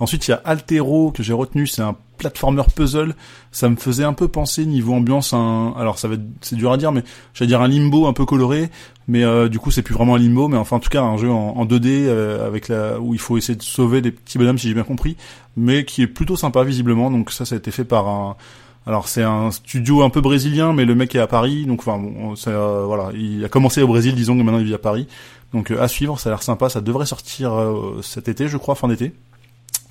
Ensuite, 0.00 0.28
il 0.28 0.32
y 0.32 0.34
a 0.34 0.40
Altero 0.44 1.10
que 1.10 1.22
j'ai 1.22 1.32
retenu, 1.32 1.66
c'est 1.66 1.82
un 1.82 1.96
platformer 2.18 2.62
puzzle. 2.74 3.14
Ça 3.50 3.68
me 3.68 3.76
faisait 3.76 4.04
un 4.04 4.12
peu 4.12 4.28
penser 4.28 4.66
niveau 4.66 4.92
ambiance 4.92 5.32
un, 5.32 5.74
alors 5.76 5.98
ça 5.98 6.08
va 6.08 6.16
c'est 6.40 6.56
dur 6.56 6.72
à 6.72 6.76
dire, 6.76 6.92
mais 6.92 7.02
j'allais 7.34 7.48
dire 7.48 7.62
un 7.62 7.68
limbo 7.68 8.06
un 8.06 8.12
peu 8.12 8.26
coloré, 8.26 8.70
mais 9.06 9.24
euh, 9.24 9.48
du 9.48 9.58
coup 9.58 9.70
c'est 9.70 9.82
plus 9.82 9.94
vraiment 9.94 10.16
un 10.16 10.18
limbo, 10.18 10.48
mais 10.48 10.56
enfin 10.56 10.76
en 10.76 10.80
tout 10.80 10.90
cas 10.90 11.02
un 11.02 11.16
jeu 11.16 11.30
en, 11.30 11.64
2D 11.64 12.08
avec 12.08 12.68
la 12.68 13.00
où 13.00 13.14
il 13.14 13.20
faut 13.20 13.38
essayer 13.38 13.56
de 13.56 13.62
sauver 13.62 14.02
des 14.02 14.12
petits 14.12 14.38
bonhommes 14.38 14.58
si 14.58 14.68
j'ai 14.68 14.74
bien 14.74 14.84
compris, 14.84 15.16
mais 15.56 15.84
qui 15.84 16.02
est 16.02 16.06
plutôt 16.06 16.36
sympa 16.36 16.64
visiblement. 16.64 17.10
Donc 17.10 17.32
ça, 17.32 17.44
ça 17.44 17.54
a 17.54 17.58
été 17.58 17.70
fait 17.70 17.84
par 17.84 18.08
un 18.08 18.36
alors 18.88 19.06
c'est 19.06 19.22
un 19.22 19.50
studio 19.50 20.02
un 20.02 20.08
peu 20.08 20.22
brésilien, 20.22 20.72
mais 20.72 20.86
le 20.86 20.94
mec 20.94 21.14
est 21.14 21.18
à 21.18 21.26
Paris, 21.26 21.66
donc 21.66 21.80
enfin 21.80 21.98
bon, 21.98 22.34
euh, 22.46 22.84
voilà, 22.86 23.10
il 23.14 23.44
a 23.44 23.50
commencé 23.50 23.82
au 23.82 23.86
Brésil, 23.86 24.14
disons 24.14 24.34
que 24.34 24.42
maintenant 24.42 24.60
il 24.60 24.64
vit 24.64 24.72
à 24.72 24.78
Paris. 24.78 25.06
Donc 25.52 25.70
euh, 25.70 25.82
à 25.82 25.88
suivre, 25.88 26.18
ça 26.18 26.30
a 26.30 26.32
l'air 26.32 26.42
sympa, 26.42 26.70
ça 26.70 26.80
devrait 26.80 27.04
sortir 27.04 27.52
euh, 27.52 28.00
cet 28.02 28.28
été, 28.28 28.48
je 28.48 28.56
crois, 28.56 28.74
fin 28.76 28.88
d'été. 28.88 29.12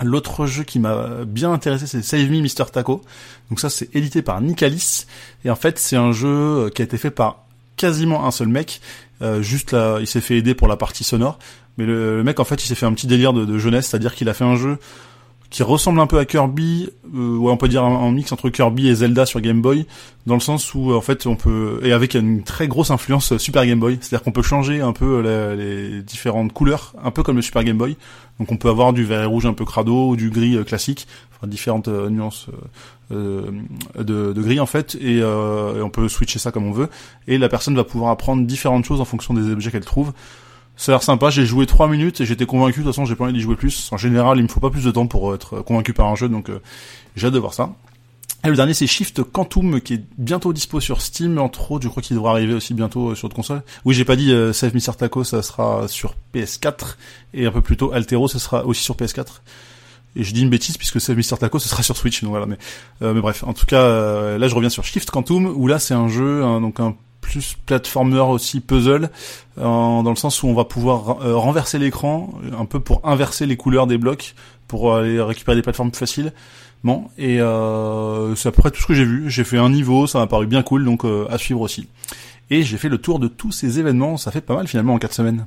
L'autre 0.03 0.47
jeu 0.47 0.63
qui 0.63 0.79
m'a 0.79 1.25
bien 1.27 1.51
intéressé, 1.51 1.85
c'est 1.85 2.01
Save 2.01 2.31
Me 2.31 2.41
Mr. 2.41 2.71
Taco. 2.71 3.03
Donc 3.51 3.59
ça, 3.59 3.69
c'est 3.69 3.95
édité 3.95 4.23
par 4.23 4.41
Nicalis. 4.41 5.05
Et 5.45 5.51
en 5.51 5.55
fait, 5.55 5.77
c'est 5.77 5.95
un 5.95 6.11
jeu 6.11 6.71
qui 6.73 6.81
a 6.81 6.85
été 6.85 6.97
fait 6.97 7.11
par 7.11 7.43
quasiment 7.77 8.25
un 8.25 8.31
seul 8.31 8.47
mec. 8.47 8.81
juste 9.41 9.71
là, 9.71 9.97
il 9.99 10.05
s'est 10.05 10.21
fait 10.21 10.37
aider 10.37 10.53
pour 10.53 10.67
la 10.67 10.77
partie 10.77 11.03
sonore. 11.03 11.39
Mais 11.77 11.85
le, 11.85 12.23
mec, 12.23 12.39
en 12.39 12.43
fait, 12.43 12.63
il 12.63 12.67
s'est 12.67 12.75
fait 12.75 12.85
un 12.85 12.93
petit 12.93 13.07
délire 13.07 13.33
de 13.33 13.57
jeunesse, 13.57 13.87
c'est-à-dire 13.87 14.13
qu'il 14.13 14.29
a 14.29 14.35
fait 14.35 14.43
un 14.43 14.55
jeu 14.55 14.77
qui 15.49 15.63
ressemble 15.63 15.99
un 15.99 16.07
peu 16.07 16.19
à 16.19 16.25
Kirby, 16.25 16.89
euh, 17.15 17.37
on 17.39 17.57
peut 17.57 17.69
dire 17.69 17.83
un, 17.83 18.11
mix 18.11 18.31
entre 18.31 18.49
Kirby 18.49 18.89
et 18.89 18.95
Zelda 18.95 19.25
sur 19.25 19.39
Game 19.39 19.61
Boy, 19.61 19.85
dans 20.25 20.33
le 20.33 20.41
sens 20.41 20.73
où 20.73 20.93
en 20.93 21.01
fait 21.01 21.25
on 21.25 21.35
peut 21.35 21.79
et 21.83 21.93
avec 21.93 22.15
une 22.15 22.43
très 22.43 22.67
grosse 22.67 22.91
influence 22.91 23.37
Super 23.37 23.65
Game 23.65 23.79
Boy, 23.79 23.97
c'est-à-dire 24.01 24.23
qu'on 24.23 24.31
peut 24.31 24.41
changer 24.41 24.81
un 24.81 24.93
peu 24.93 25.21
les 25.55 26.01
différentes 26.03 26.53
couleurs, 26.53 26.93
un 27.03 27.11
peu 27.11 27.23
comme 27.23 27.37
le 27.37 27.41
Super 27.41 27.63
Game 27.63 27.77
Boy. 27.77 27.95
Donc 28.39 28.51
on 28.51 28.57
peut 28.57 28.69
avoir 28.69 28.93
du 28.93 29.03
vert 29.03 29.23
et 29.23 29.25
rouge 29.25 29.45
un 29.45 29.53
peu 29.53 29.65
crado 29.65 30.09
ou 30.09 30.15
du 30.15 30.29
gris 30.29 30.55
euh, 30.55 30.63
classique, 30.63 31.07
différentes 31.43 31.87
euh, 31.87 32.09
nuances 32.09 32.47
euh, 33.11 33.51
de, 33.97 34.33
de, 34.33 34.41
gris 34.41 34.59
en 34.59 34.65
fait, 34.65 34.95
et, 34.95 35.17
et 35.17 35.23
on 35.81 35.89
peut 35.89 36.09
switcher 36.09 36.39
ça 36.39 36.51
comme 36.51 36.65
on 36.65 36.71
veut. 36.71 36.89
Et 37.27 37.37
la 37.37 37.49
personne 37.49 37.75
va 37.75 37.83
pouvoir 37.83 38.11
apprendre 38.11 38.45
différentes 38.45 38.85
choses 38.85 39.01
en 39.01 39.05
fonction 39.05 39.33
des 39.33 39.49
objets 39.51 39.71
qu'elle 39.71 39.85
trouve. 39.85 40.13
Ça 40.77 40.91
a 40.91 40.95
l'air 40.95 41.03
sympa, 41.03 41.29
j'ai 41.31 41.45
joué 41.45 41.65
3 41.65 41.87
minutes 41.87 42.21
et 42.21 42.25
j'étais 42.25 42.45
convaincu, 42.45 42.79
de 42.79 42.85
toute 42.85 42.93
façon 42.93 43.05
j'ai 43.05 43.15
pas 43.15 43.25
envie 43.25 43.33
d'y 43.33 43.41
jouer 43.41 43.55
plus. 43.55 43.89
En 43.91 43.97
général, 43.97 44.37
il 44.37 44.43
me 44.43 44.47
faut 44.47 44.59
pas 44.59 44.69
plus 44.69 44.83
de 44.83 44.91
temps 44.91 45.07
pour 45.07 45.33
être 45.33 45.61
convaincu 45.61 45.93
par 45.93 46.07
un 46.07 46.15
jeu, 46.15 46.29
donc 46.29 46.49
euh, 46.49 46.61
j'ai 47.15 47.27
hâte 47.27 47.33
de 47.33 47.39
voir 47.39 47.53
ça. 47.53 47.71
Et 48.43 48.49
le 48.49 48.55
dernier 48.55 48.73
c'est 48.73 48.85
Shift 48.85 49.23
Quantum 49.23 49.81
qui 49.81 49.95
est 49.95 50.03
bientôt 50.17 50.53
dispo 50.53 50.79
sur 50.79 51.01
Steam, 51.01 51.39
entre 51.39 51.71
autres 51.71 51.83
je 51.83 51.89
crois 51.89 52.03
qu'il 52.03 52.15
devra 52.15 52.31
arriver 52.31 52.53
aussi 52.53 52.73
bientôt 52.73 53.09
euh, 53.09 53.15
sur 53.15 53.27
d'autres 53.27 53.35
consoles. 53.35 53.63
Oui 53.83 53.95
j'ai 53.95 54.05
pas 54.05 54.15
dit 54.15 54.31
euh, 54.31 54.53
Save 54.53 54.75
Me 54.75 54.79
Taco 54.79 55.23
ça 55.23 55.41
sera 55.41 55.87
sur 55.87 56.15
PS4 56.35 56.95
et 57.33 57.47
un 57.47 57.51
peu 57.51 57.61
plus 57.61 57.77
tôt 57.77 57.91
Altero 57.91 58.27
ça 58.27 58.37
sera 58.37 58.63
aussi 58.65 58.83
sur 58.83 58.95
PS4. 58.95 59.41
Et 60.15 60.23
je 60.23 60.33
dis 60.33 60.43
une 60.43 60.49
bêtise 60.49 60.77
puisque 60.77 61.01
Save 61.01 61.17
Mr. 61.17 61.37
Taco 61.39 61.57
ce 61.57 61.67
sera 61.67 61.81
sur 61.81 61.97
Switch 61.97 62.21
donc 62.21 62.29
voilà 62.29 62.45
mais 62.45 62.57
euh, 63.01 63.13
mais 63.13 63.21
bref 63.21 63.43
en 63.43 63.53
tout 63.53 63.65
cas 63.65 64.37
là 64.37 64.47
je 64.47 64.53
reviens 64.53 64.69
sur 64.69 64.83
Shift 64.83 65.09
Quantum 65.09 65.47
où 65.47 65.67
là 65.67 65.79
c'est 65.79 65.95
un 65.95 66.07
jeu 66.07 66.41
donc 66.61 66.79
un 66.79 66.95
plus 67.27 67.57
platformer 67.65 68.19
aussi 68.19 68.61
puzzle 68.61 69.09
dans 69.57 70.01
le 70.01 70.15
sens 70.15 70.43
où 70.43 70.47
on 70.47 70.53
va 70.53 70.63
pouvoir 70.63 71.21
euh, 71.21 71.35
renverser 71.35 71.77
l'écran 71.77 72.29
un 72.57 72.65
peu 72.65 72.79
pour 72.79 73.05
inverser 73.05 73.45
les 73.45 73.57
couleurs 73.57 73.85
des 73.85 73.97
blocs 73.97 74.33
pour 74.67 74.95
aller 74.95 75.19
récupérer 75.19 75.57
des 75.57 75.61
plateformes 75.61 75.91
plus 75.91 75.99
faciles 75.99 76.31
bon 76.85 77.05
et 77.17 77.41
euh, 77.41 78.33
c'est 78.35 78.47
à 78.47 78.51
peu 78.53 78.61
près 78.61 78.71
tout 78.71 78.81
ce 78.81 78.87
que 78.87 78.93
j'ai 78.93 79.03
vu. 79.03 79.29
J'ai 79.29 79.43
fait 79.43 79.57
un 79.57 79.69
niveau 79.69 80.07
ça 80.07 80.19
m'a 80.19 80.27
paru 80.27 80.47
bien 80.47 80.63
cool 80.63 80.85
donc 80.85 81.03
euh, 81.03 81.27
à 81.29 81.37
suivre 81.37 81.61
aussi. 81.61 81.89
Et 82.49 82.63
j'ai 82.63 82.77
fait 82.77 82.87
le 82.87 82.97
tour 82.97 83.19
de 83.19 83.27
tous 83.27 83.51
ces 83.51 83.77
événements 83.77 84.15
ça 84.15 84.31
fait 84.31 84.41
pas 84.41 84.55
mal 84.55 84.67
finalement 84.69 84.93
en 84.93 84.99
4 84.99 85.13
semaines 85.13 85.45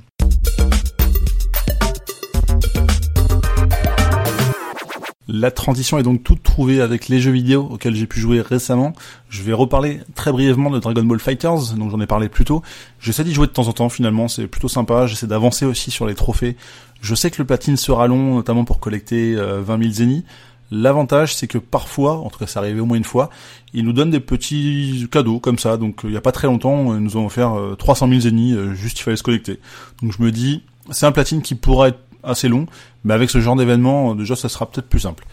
La 5.33 5.49
transition 5.49 5.97
est 5.97 6.03
donc 6.03 6.25
toute 6.25 6.43
trouvée 6.43 6.81
avec 6.81 7.07
les 7.07 7.21
jeux 7.21 7.31
vidéo 7.31 7.65
auxquels 7.71 7.95
j'ai 7.95 8.05
pu 8.05 8.19
jouer 8.19 8.41
récemment. 8.41 8.91
Je 9.29 9.43
vais 9.43 9.53
reparler 9.53 10.01
très 10.13 10.33
brièvement 10.33 10.69
de 10.69 10.77
Dragon 10.77 11.03
Ball 11.03 11.21
Fighters, 11.21 11.73
donc 11.77 11.89
j'en 11.89 12.01
ai 12.01 12.05
parlé 12.05 12.27
plus 12.27 12.43
tôt. 12.43 12.61
J'essaie 12.99 13.23
d'y 13.23 13.33
jouer 13.33 13.47
de 13.47 13.53
temps 13.53 13.69
en 13.69 13.71
temps 13.71 13.87
finalement, 13.87 14.27
c'est 14.27 14.47
plutôt 14.47 14.67
sympa. 14.67 15.07
J'essaie 15.07 15.27
d'avancer 15.27 15.65
aussi 15.65 15.89
sur 15.89 16.05
les 16.05 16.15
trophées. 16.15 16.57
Je 16.99 17.15
sais 17.15 17.31
que 17.31 17.41
le 17.41 17.45
platine 17.45 17.77
sera 17.77 18.07
long, 18.07 18.35
notamment 18.35 18.65
pour 18.65 18.81
collecter 18.81 19.35
20 19.35 19.81
000 19.81 19.93
zéniths. 19.93 20.25
L'avantage, 20.69 21.33
c'est 21.33 21.47
que 21.47 21.57
parfois, 21.57 22.17
en 22.17 22.29
tout 22.29 22.37
cas 22.37 22.45
c'est 22.45 22.59
arrivé 22.59 22.81
au 22.81 22.85
moins 22.85 22.97
une 22.97 23.05
fois, 23.05 23.29
ils 23.73 23.85
nous 23.85 23.93
donnent 23.93 24.11
des 24.11 24.19
petits 24.19 25.07
cadeaux 25.09 25.39
comme 25.39 25.57
ça. 25.57 25.77
Donc 25.77 26.01
il 26.03 26.09
n'y 26.09 26.17
a 26.17 26.21
pas 26.21 26.33
très 26.33 26.47
longtemps, 26.47 26.93
ils 26.93 27.01
nous 27.01 27.15
ont 27.15 27.25
offert 27.25 27.55
300 27.77 28.09
000 28.09 28.19
zéniths, 28.19 28.57
euh, 28.57 28.73
juste 28.73 28.99
il 28.99 29.03
fallait 29.03 29.15
se 29.15 29.23
connecter. 29.23 29.61
Donc 30.01 30.11
je 30.11 30.21
me 30.21 30.29
dis, 30.29 30.63
c'est 30.89 31.05
un 31.05 31.13
platine 31.13 31.41
qui 31.41 31.55
pourra 31.55 31.87
être 31.87 31.99
assez 32.23 32.47
long, 32.47 32.65
mais 33.03 33.13
avec 33.13 33.29
ce 33.29 33.39
genre 33.39 33.55
d'événement, 33.55 34.15
déjà, 34.15 34.35
ça 34.35 34.49
sera 34.49 34.69
peut-être 34.69 34.87
plus 34.87 35.01
simple. 35.01 35.25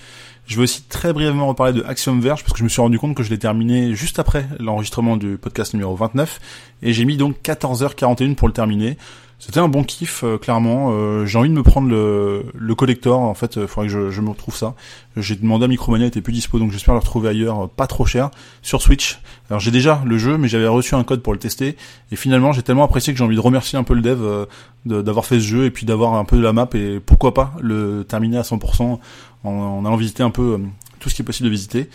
Je 0.46 0.56
vais 0.56 0.62
aussi 0.62 0.82
très 0.82 1.12
brièvement 1.12 1.46
reparler 1.46 1.74
de 1.74 1.84
Axiom 1.84 2.20
Verge 2.20 2.42
parce 2.42 2.54
que 2.54 2.58
je 2.58 2.64
me 2.64 2.70
suis 2.70 2.80
rendu 2.80 2.98
compte 2.98 3.14
que 3.14 3.22
je 3.22 3.28
l'ai 3.28 3.38
terminé 3.38 3.94
juste 3.94 4.18
après 4.18 4.46
l'enregistrement 4.58 5.18
du 5.18 5.36
podcast 5.36 5.74
numéro 5.74 5.94
29 5.94 6.40
et 6.82 6.94
j'ai 6.94 7.04
mis 7.04 7.18
donc 7.18 7.36
14h41 7.44 8.34
pour 8.34 8.48
le 8.48 8.54
terminer. 8.54 8.96
C'était 9.40 9.60
un 9.60 9.68
bon 9.68 9.84
kiff, 9.84 10.24
euh, 10.24 10.36
clairement. 10.36 10.88
Euh, 10.90 11.24
j'ai 11.24 11.38
envie 11.38 11.48
de 11.48 11.54
me 11.54 11.62
prendre 11.62 11.88
le, 11.88 12.46
le 12.54 12.74
collector. 12.74 13.20
En 13.20 13.34
fait, 13.34 13.54
il 13.54 13.68
faudrait 13.68 13.86
que 13.86 13.92
je, 13.92 14.10
je, 14.10 14.20
me 14.20 14.30
retrouve 14.30 14.56
ça. 14.56 14.74
J'ai 15.16 15.36
demandé 15.36 15.64
à 15.64 15.68
Micromania, 15.68 16.06
il 16.06 16.08
était 16.08 16.20
plus 16.20 16.32
dispo, 16.32 16.58
donc 16.58 16.72
j'espère 16.72 16.94
le 16.94 17.00
retrouver 17.00 17.28
ailleurs, 17.28 17.64
euh, 17.64 17.66
pas 17.68 17.86
trop 17.86 18.04
cher, 18.04 18.30
sur 18.62 18.82
Switch. 18.82 19.20
Alors 19.48 19.60
j'ai 19.60 19.70
déjà 19.70 20.02
le 20.04 20.18
jeu, 20.18 20.38
mais 20.38 20.48
j'avais 20.48 20.66
reçu 20.66 20.96
un 20.96 21.04
code 21.04 21.22
pour 21.22 21.32
le 21.32 21.38
tester. 21.38 21.76
Et 22.10 22.16
finalement, 22.16 22.50
j'ai 22.52 22.62
tellement 22.62 22.82
apprécié 22.82 23.12
que 23.12 23.18
j'ai 23.18 23.24
envie 23.24 23.36
de 23.36 23.40
remercier 23.40 23.78
un 23.78 23.84
peu 23.84 23.94
le 23.94 24.02
dev 24.02 24.46
d'avoir 24.84 25.24
fait 25.24 25.36
ce 25.36 25.44
jeu 25.46 25.64
et 25.66 25.70
puis 25.70 25.86
d'avoir 25.86 26.14
un 26.14 26.24
peu 26.24 26.36
de 26.36 26.42
la 26.42 26.52
map 26.52 26.68
et 26.74 26.98
pourquoi 26.98 27.32
pas 27.32 27.52
le 27.60 28.04
terminer 28.08 28.38
à 28.38 28.42
100% 28.42 28.82
en, 28.82 28.98
en 29.44 29.84
allant 29.84 29.96
visiter 29.96 30.22
un 30.22 30.30
peu 30.30 30.58
tout 30.98 31.08
ce 31.08 31.14
qui 31.14 31.22
est 31.22 31.24
possible 31.24 31.46
de 31.46 31.52
visiter. 31.52 31.88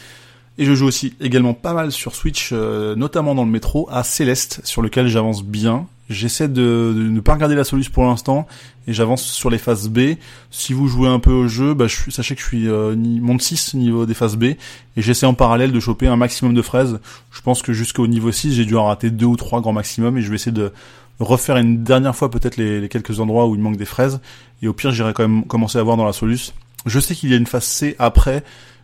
Et 0.58 0.66
je 0.66 0.74
joue 0.74 0.86
aussi 0.86 1.16
également 1.20 1.54
pas 1.54 1.74
mal 1.74 1.92
sur 1.92 2.16
Switch, 2.16 2.52
notamment 2.52 3.34
dans 3.34 3.44
le 3.44 3.52
métro, 3.52 3.88
à 3.92 4.04
Céleste, 4.04 4.62
sur 4.64 4.82
lequel 4.82 5.08
j'avance 5.08 5.44
bien. 5.44 5.88
J'essaie 6.10 6.50
de, 6.50 6.94
ne 6.96 7.20
pas 7.22 7.34
regarder 7.34 7.56
la 7.56 7.64
solution 7.64 7.92
pour 7.94 8.04
l'instant 8.04 8.46
et 8.88 8.94
j'avance 8.94 9.24
sur 9.24 9.50
les 9.50 9.58
phases 9.58 9.88
B. 9.88 10.16
Si 10.52 10.74
vous 10.74 10.88
jouez 10.88 11.08
un 11.08 11.20
peu 11.20 11.32
au 11.32 11.48
jeu, 11.48 11.74
bah, 11.74 11.88
je, 11.88 12.12
sachez 12.12 12.36
que 12.36 12.42
je 12.42 12.46
suis 12.46 12.68
euh, 12.68 12.96
monde 12.96 13.42
6 13.42 13.76
niveau 13.76 14.06
des 14.06 14.14
phases 14.14 14.36
B 14.36 14.44
et 14.44 14.58
j'essaie 14.98 15.26
en 15.26 15.34
parallèle 15.34 15.72
de 15.72 15.80
choper 15.80 16.08
un 16.08 16.18
maximum 16.18 16.54
de 16.54 16.62
fraises. 16.62 17.00
Je 17.32 17.42
pense 17.42 17.62
que 17.62 17.72
jusqu'au 17.72 18.06
niveau 18.08 18.32
6, 18.32 18.54
j'ai 18.54 18.66
dû 18.66 18.76
en 18.76 18.86
rater 18.86 19.12
deux 19.12 19.26
ou 19.26 19.38
trois 19.38 19.62
grands 19.62 19.74
maximum 19.74 20.18
et 20.18 20.22
je 20.22 20.30
vais 20.30 20.36
essayer 20.36 20.52
de 20.52 20.74
refaire 21.20 21.56
une 21.56 21.84
dernière 21.84 22.16
fois 22.16 22.30
peut-être 22.30 22.58
les, 22.58 22.90
quelques 22.90 23.22
endroits 23.22 23.48
où 23.48 23.56
il 23.56 23.62
manque 23.62 23.78
des 23.78 23.86
fraises 23.86 24.20
et 24.62 24.68
au 24.68 24.74
pire 24.74 24.92
j'irai 24.92 25.14
quand 25.14 25.28
même 25.28 25.46
commencer 25.46 25.78
à 25.78 25.84
voir 25.84 25.96
dans 25.96 26.06
la 26.06 26.14
soluce. 26.14 26.54
Je 26.86 27.00
sais 27.00 27.16
qu'il 27.16 27.30
y 27.30 27.34
a 27.34 27.38
une 27.38 27.48
phase 27.48 27.64
C 27.64 27.96
après 27.98 28.44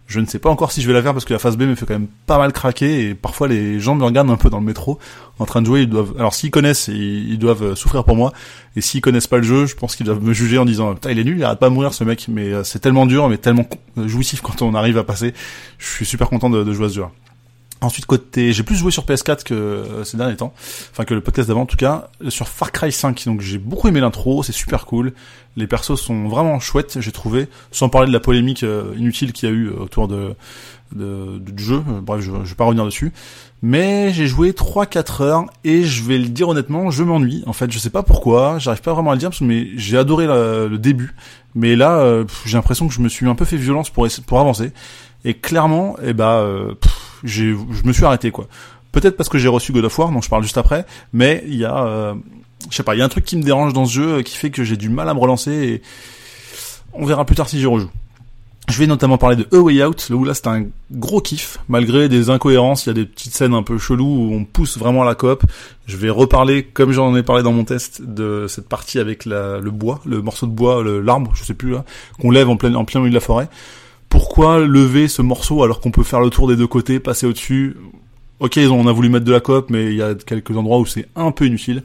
je 0.10 0.20
ne 0.20 0.26
sais 0.26 0.40
pas 0.40 0.50
encore 0.50 0.72
si 0.72 0.82
je 0.82 0.88
vais 0.88 0.94
la 0.94 1.04
faire 1.04 1.14
parce 1.14 1.24
que 1.24 1.34
la 1.34 1.40
phase 1.40 1.56
B 1.56 1.62
me 1.62 1.76
fait 1.76 1.86
quand 1.86 1.94
même 1.94 2.08
pas 2.26 2.40
mal 2.40 2.52
craquer 2.52 3.10
et 3.10 3.14
parfois 3.14 3.48
les 3.48 3.80
gens 3.80 3.94
me 3.94 4.04
regardent 4.04 4.32
un 4.32 4.38
peu 4.38 4.50
dans 4.50 4.60
le 4.60 4.66
métro 4.66 4.98
en 5.38 5.46
train 5.46 5.62
de 5.62 5.68
jouer. 5.68 5.84
Ils 5.84 5.90
doivent, 5.90 6.16
alors 6.18 6.34
s'ils 6.34 6.50
connaissent, 6.50 6.88
ils, 6.88 7.38
doivent 7.38 7.76
souffrir 7.76 8.04
pour 8.04 8.16
moi. 8.16 8.34
Et 8.76 8.82
s'ils 8.82 9.02
connaissent 9.02 9.28
pas 9.28 9.38
le 9.38 9.44
jeu, 9.44 9.68
je 9.68 9.76
pense 9.76 9.96
qu'ils 9.96 10.08
doivent 10.08 10.24
me 10.24 10.34
juger 10.34 10.58
en 10.58 10.66
disant 10.66 10.96
putain 10.96 11.12
il 11.12 11.20
est 11.20 11.24
nul, 11.24 11.38
il 11.38 11.44
arrête 11.44 11.60
pas 11.60 11.70
de 11.70 11.76
mourir 11.76 11.94
ce 11.94 12.04
mec. 12.04 12.26
Mais 12.28 12.52
euh, 12.52 12.64
c'est 12.64 12.80
tellement 12.80 13.06
dur, 13.06 13.30
mais 13.30 13.38
tellement 13.38 13.68
jouissif 13.98 14.42
quand 14.42 14.64
on 14.64 14.74
arrive 14.74 14.98
à 14.98 15.04
passer. 15.04 15.36
Je 15.78 15.88
suis 15.88 16.08
super 16.08 16.28
content 16.28 16.50
de, 16.50 16.64
de 16.64 16.74
jouer 16.74 16.88
à 16.88 16.90
ce 16.90 16.96
jeu. 16.96 17.04
Ensuite 17.82 18.06
côté, 18.06 18.52
j'ai 18.52 18.64
plus 18.64 18.76
joué 18.76 18.92
sur 18.92 19.06
PS4 19.06 19.44
que 19.44 19.54
euh, 19.54 20.04
ces 20.04 20.18
derniers 20.18 20.36
temps, 20.36 20.54
enfin 20.92 21.06
que 21.06 21.14
le 21.14 21.22
podcast 21.22 21.48
d'avant 21.48 21.62
en 21.62 21.66
tout 21.66 21.78
cas, 21.78 22.10
sur 22.28 22.50
Far 22.50 22.74
Cry 22.74 22.92
5. 22.92 23.24
Donc 23.26 23.40
j'ai 23.40 23.58
beaucoup 23.58 23.88
aimé 23.88 24.02
l'intro, 24.02 24.44
c'est 24.44 24.52
super 24.52 24.86
cool. 24.86 25.14
Les 25.56 25.66
persos 25.66 25.96
sont 25.96 26.28
vraiment 26.28 26.60
chouettes, 26.60 27.00
j'ai 27.00 27.14
trouvé, 27.14 27.48
sans 27.72 27.88
parler 27.88 28.10
de 28.10 28.14
la 28.14 28.20
polémique 28.20 28.64
euh, 28.64 28.94
inutile 28.98 29.32
qu'il 29.32 29.48
y 29.48 29.52
a 29.52 29.56
eu 29.56 29.68
euh, 29.68 29.80
autour 29.80 30.10
de, 30.10 30.36
du 30.92 31.64
jeu. 31.64 31.82
Bref, 32.02 32.20
je, 32.20 32.32
je 32.44 32.50
vais 32.50 32.56
pas 32.56 32.66
revenir 32.66 32.84
dessus. 32.84 33.14
Mais 33.62 34.12
j'ai 34.12 34.28
joué 34.28 34.52
3-4 34.52 35.24
heures 35.24 35.46
et 35.64 35.84
je 35.84 36.04
vais 36.04 36.18
le 36.18 36.28
dire 36.28 36.50
honnêtement, 36.50 36.92
je 36.92 37.04
m'ennuie. 37.04 37.44
En 37.48 37.54
fait, 37.54 37.72
je 37.72 37.80
sais 37.80 37.90
pas 37.90 38.04
pourquoi, 38.04 38.60
j'arrive 38.60 38.82
pas 38.82 38.94
vraiment 38.94 39.12
à 39.12 39.14
le 39.14 39.20
dire, 39.20 39.30
mais 39.40 39.68
j'ai 39.78 39.98
adoré 39.98 40.28
le 40.28 40.78
début. 40.78 41.16
Mais 41.56 41.78
là, 41.78 42.24
j'ai 42.46 42.58
l'impression 42.58 42.88
que 42.88 42.94
je 42.94 43.02
me 43.02 43.10
suis 43.10 43.28
un 43.28 43.36
peu 43.36 43.46
fait 43.46 43.58
violence 43.58 43.90
pour 43.90 44.08
pour 44.26 44.40
avancer. 44.40 44.72
Et 45.26 45.34
clairement, 45.34 45.98
eh 46.02 46.14
ben, 46.14 46.74
je 47.24 47.56
me 47.86 47.94
suis 47.94 48.06
arrêté 48.06 48.32
quoi. 48.32 48.48
Peut-être 48.92 49.18
parce 49.18 49.30
que 49.30 49.38
j'ai 49.38 49.48
reçu 49.48 49.72
God 49.72 49.86
of 49.86 50.00
War, 50.00 50.12
dont 50.12 50.22
je 50.22 50.30
parle 50.30 50.44
juste 50.44 50.58
après, 50.58 50.86
mais 51.14 51.44
il 51.46 51.56
y 51.56 51.66
a, 51.66 51.86
euh, 51.86 52.16
je 52.70 52.76
sais 52.76 52.84
pas, 52.84 52.96
il 52.96 53.00
y 53.00 53.02
a 53.02 53.06
un 53.06 53.10
truc 53.10 53.24
qui 53.24 53.38
me 53.38 53.44
dérange 53.44 53.74
dans 53.74 53.86
ce 53.86 53.94
jeu 53.94 54.22
qui 54.24 54.36
fait 54.36 54.50
que 54.50 54.64
j'ai 54.64 54.78
du 54.78 54.90
mal 54.90 55.08
à 55.10 55.14
me 55.14 55.20
relancer 55.20 55.52
et 55.52 55.82
on 56.94 57.06
verra 57.06 57.26
plus 57.26 57.36
tard 57.36 57.48
si 57.48 57.60
j'y 57.60 57.68
rejoue. 57.68 57.90
Je 58.68 58.78
vais 58.78 58.88
notamment 58.88 59.18
parler 59.18 59.36
de 59.36 59.48
A 59.52 59.60
Way 59.60 59.84
Out, 59.84 60.12
où 60.12 60.24
là 60.24 60.36
c'est 60.36 60.48
un 60.48 60.66
gros 60.92 61.22
kiff, 61.22 61.58
malgré 61.70 62.08
des 62.08 62.30
incohérences, 62.30 62.86
il 62.86 62.90
y 62.90 62.92
a 62.92 62.94
des 62.94 63.06
petites 63.06 63.34
scènes 63.34 63.56
un 63.56 63.64
peu 63.64 63.80
cheloues 63.80 64.06
où 64.06 64.34
on 64.34 64.44
pousse 64.44 64.78
vraiment 64.78 65.04
la 65.04 65.16
coop. 65.16 65.44
Je 65.88 65.98
vais 65.98 66.12
reparler, 66.12 66.64
comme 66.64 66.92
j'en 66.92 67.16
ai 67.16 67.24
parlé 67.24 67.42
dans 67.42 67.52
mon 67.52 67.64
test, 67.64 68.02
de 68.04 68.46
cette 68.48 68.70
partie 68.70 69.00
avec 69.00 69.26
le 69.26 69.70
bois, 69.72 70.02
le 70.06 70.22
morceau 70.22 70.46
de 70.46 70.52
bois, 70.52 70.84
l'arbre, 70.84 71.32
je 71.36 71.44
sais 71.44 71.56
plus 71.56 71.72
là, 71.72 71.86
qu'on 72.20 72.30
lève 72.30 72.50
en 72.50 72.58
plein 72.58 72.70
milieu 73.00 73.10
de 73.10 73.16
la 73.16 73.20
forêt. 73.22 73.50
Pourquoi 74.10 74.60
lever 74.60 75.08
ce 75.08 75.22
morceau 75.22 75.64
alors 75.64 75.80
qu'on 75.80 75.92
peut 75.92 76.04
faire 76.04 76.20
le 76.20 76.30
tour 76.30 76.48
des 76.48 76.56
deux 76.56 76.68
côtés, 76.68 77.00
passer 77.00 77.26
au-dessus? 77.28 77.78
Ok, 78.40 78.58
on 78.70 78.88
a 78.88 78.92
voulu 78.92 79.10
mettre 79.10 79.26
de 79.26 79.32
la 79.32 79.40
coop, 79.40 79.70
mais 79.70 79.86
il 79.86 79.96
y 79.96 80.02
a 80.02 80.16
quelques 80.16 80.56
endroits 80.56 80.80
où 80.80 80.86
c'est 80.86 81.08
un 81.16 81.32
peu 81.32 81.46
inutile. 81.46 81.84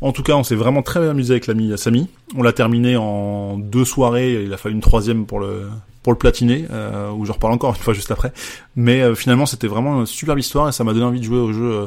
En 0.00 0.12
tout 0.12 0.22
cas, 0.22 0.34
on 0.34 0.44
s'est 0.44 0.54
vraiment 0.54 0.82
très 0.82 1.00
bien 1.00 1.10
amusé 1.10 1.32
avec 1.32 1.48
l'ami 1.48 1.76
Samy. 1.76 2.08
On 2.36 2.42
l'a 2.42 2.52
terminé 2.52 2.96
en 2.96 3.58
deux 3.58 3.84
soirées. 3.84 4.44
Il 4.44 4.52
a 4.52 4.56
fallu 4.56 4.76
une 4.76 4.80
troisième 4.80 5.26
pour 5.26 5.40
le 5.40 5.68
pour 6.02 6.12
le 6.12 6.18
platiner, 6.18 6.66
euh, 6.70 7.10
où 7.10 7.26
je 7.26 7.32
reparle 7.32 7.52
encore 7.52 7.70
une 7.70 7.82
fois 7.82 7.92
juste 7.92 8.10
après. 8.10 8.32
Mais 8.76 9.02
euh, 9.02 9.14
finalement, 9.14 9.46
c'était 9.46 9.66
vraiment 9.66 10.00
une 10.00 10.06
superbe 10.06 10.38
histoire 10.38 10.68
et 10.68 10.72
ça 10.72 10.84
m'a 10.84 10.92
donné 10.92 11.04
envie 11.04 11.18
de 11.20 11.24
jouer 11.24 11.38
au 11.38 11.52
jeu 11.52 11.64
euh, 11.70 11.86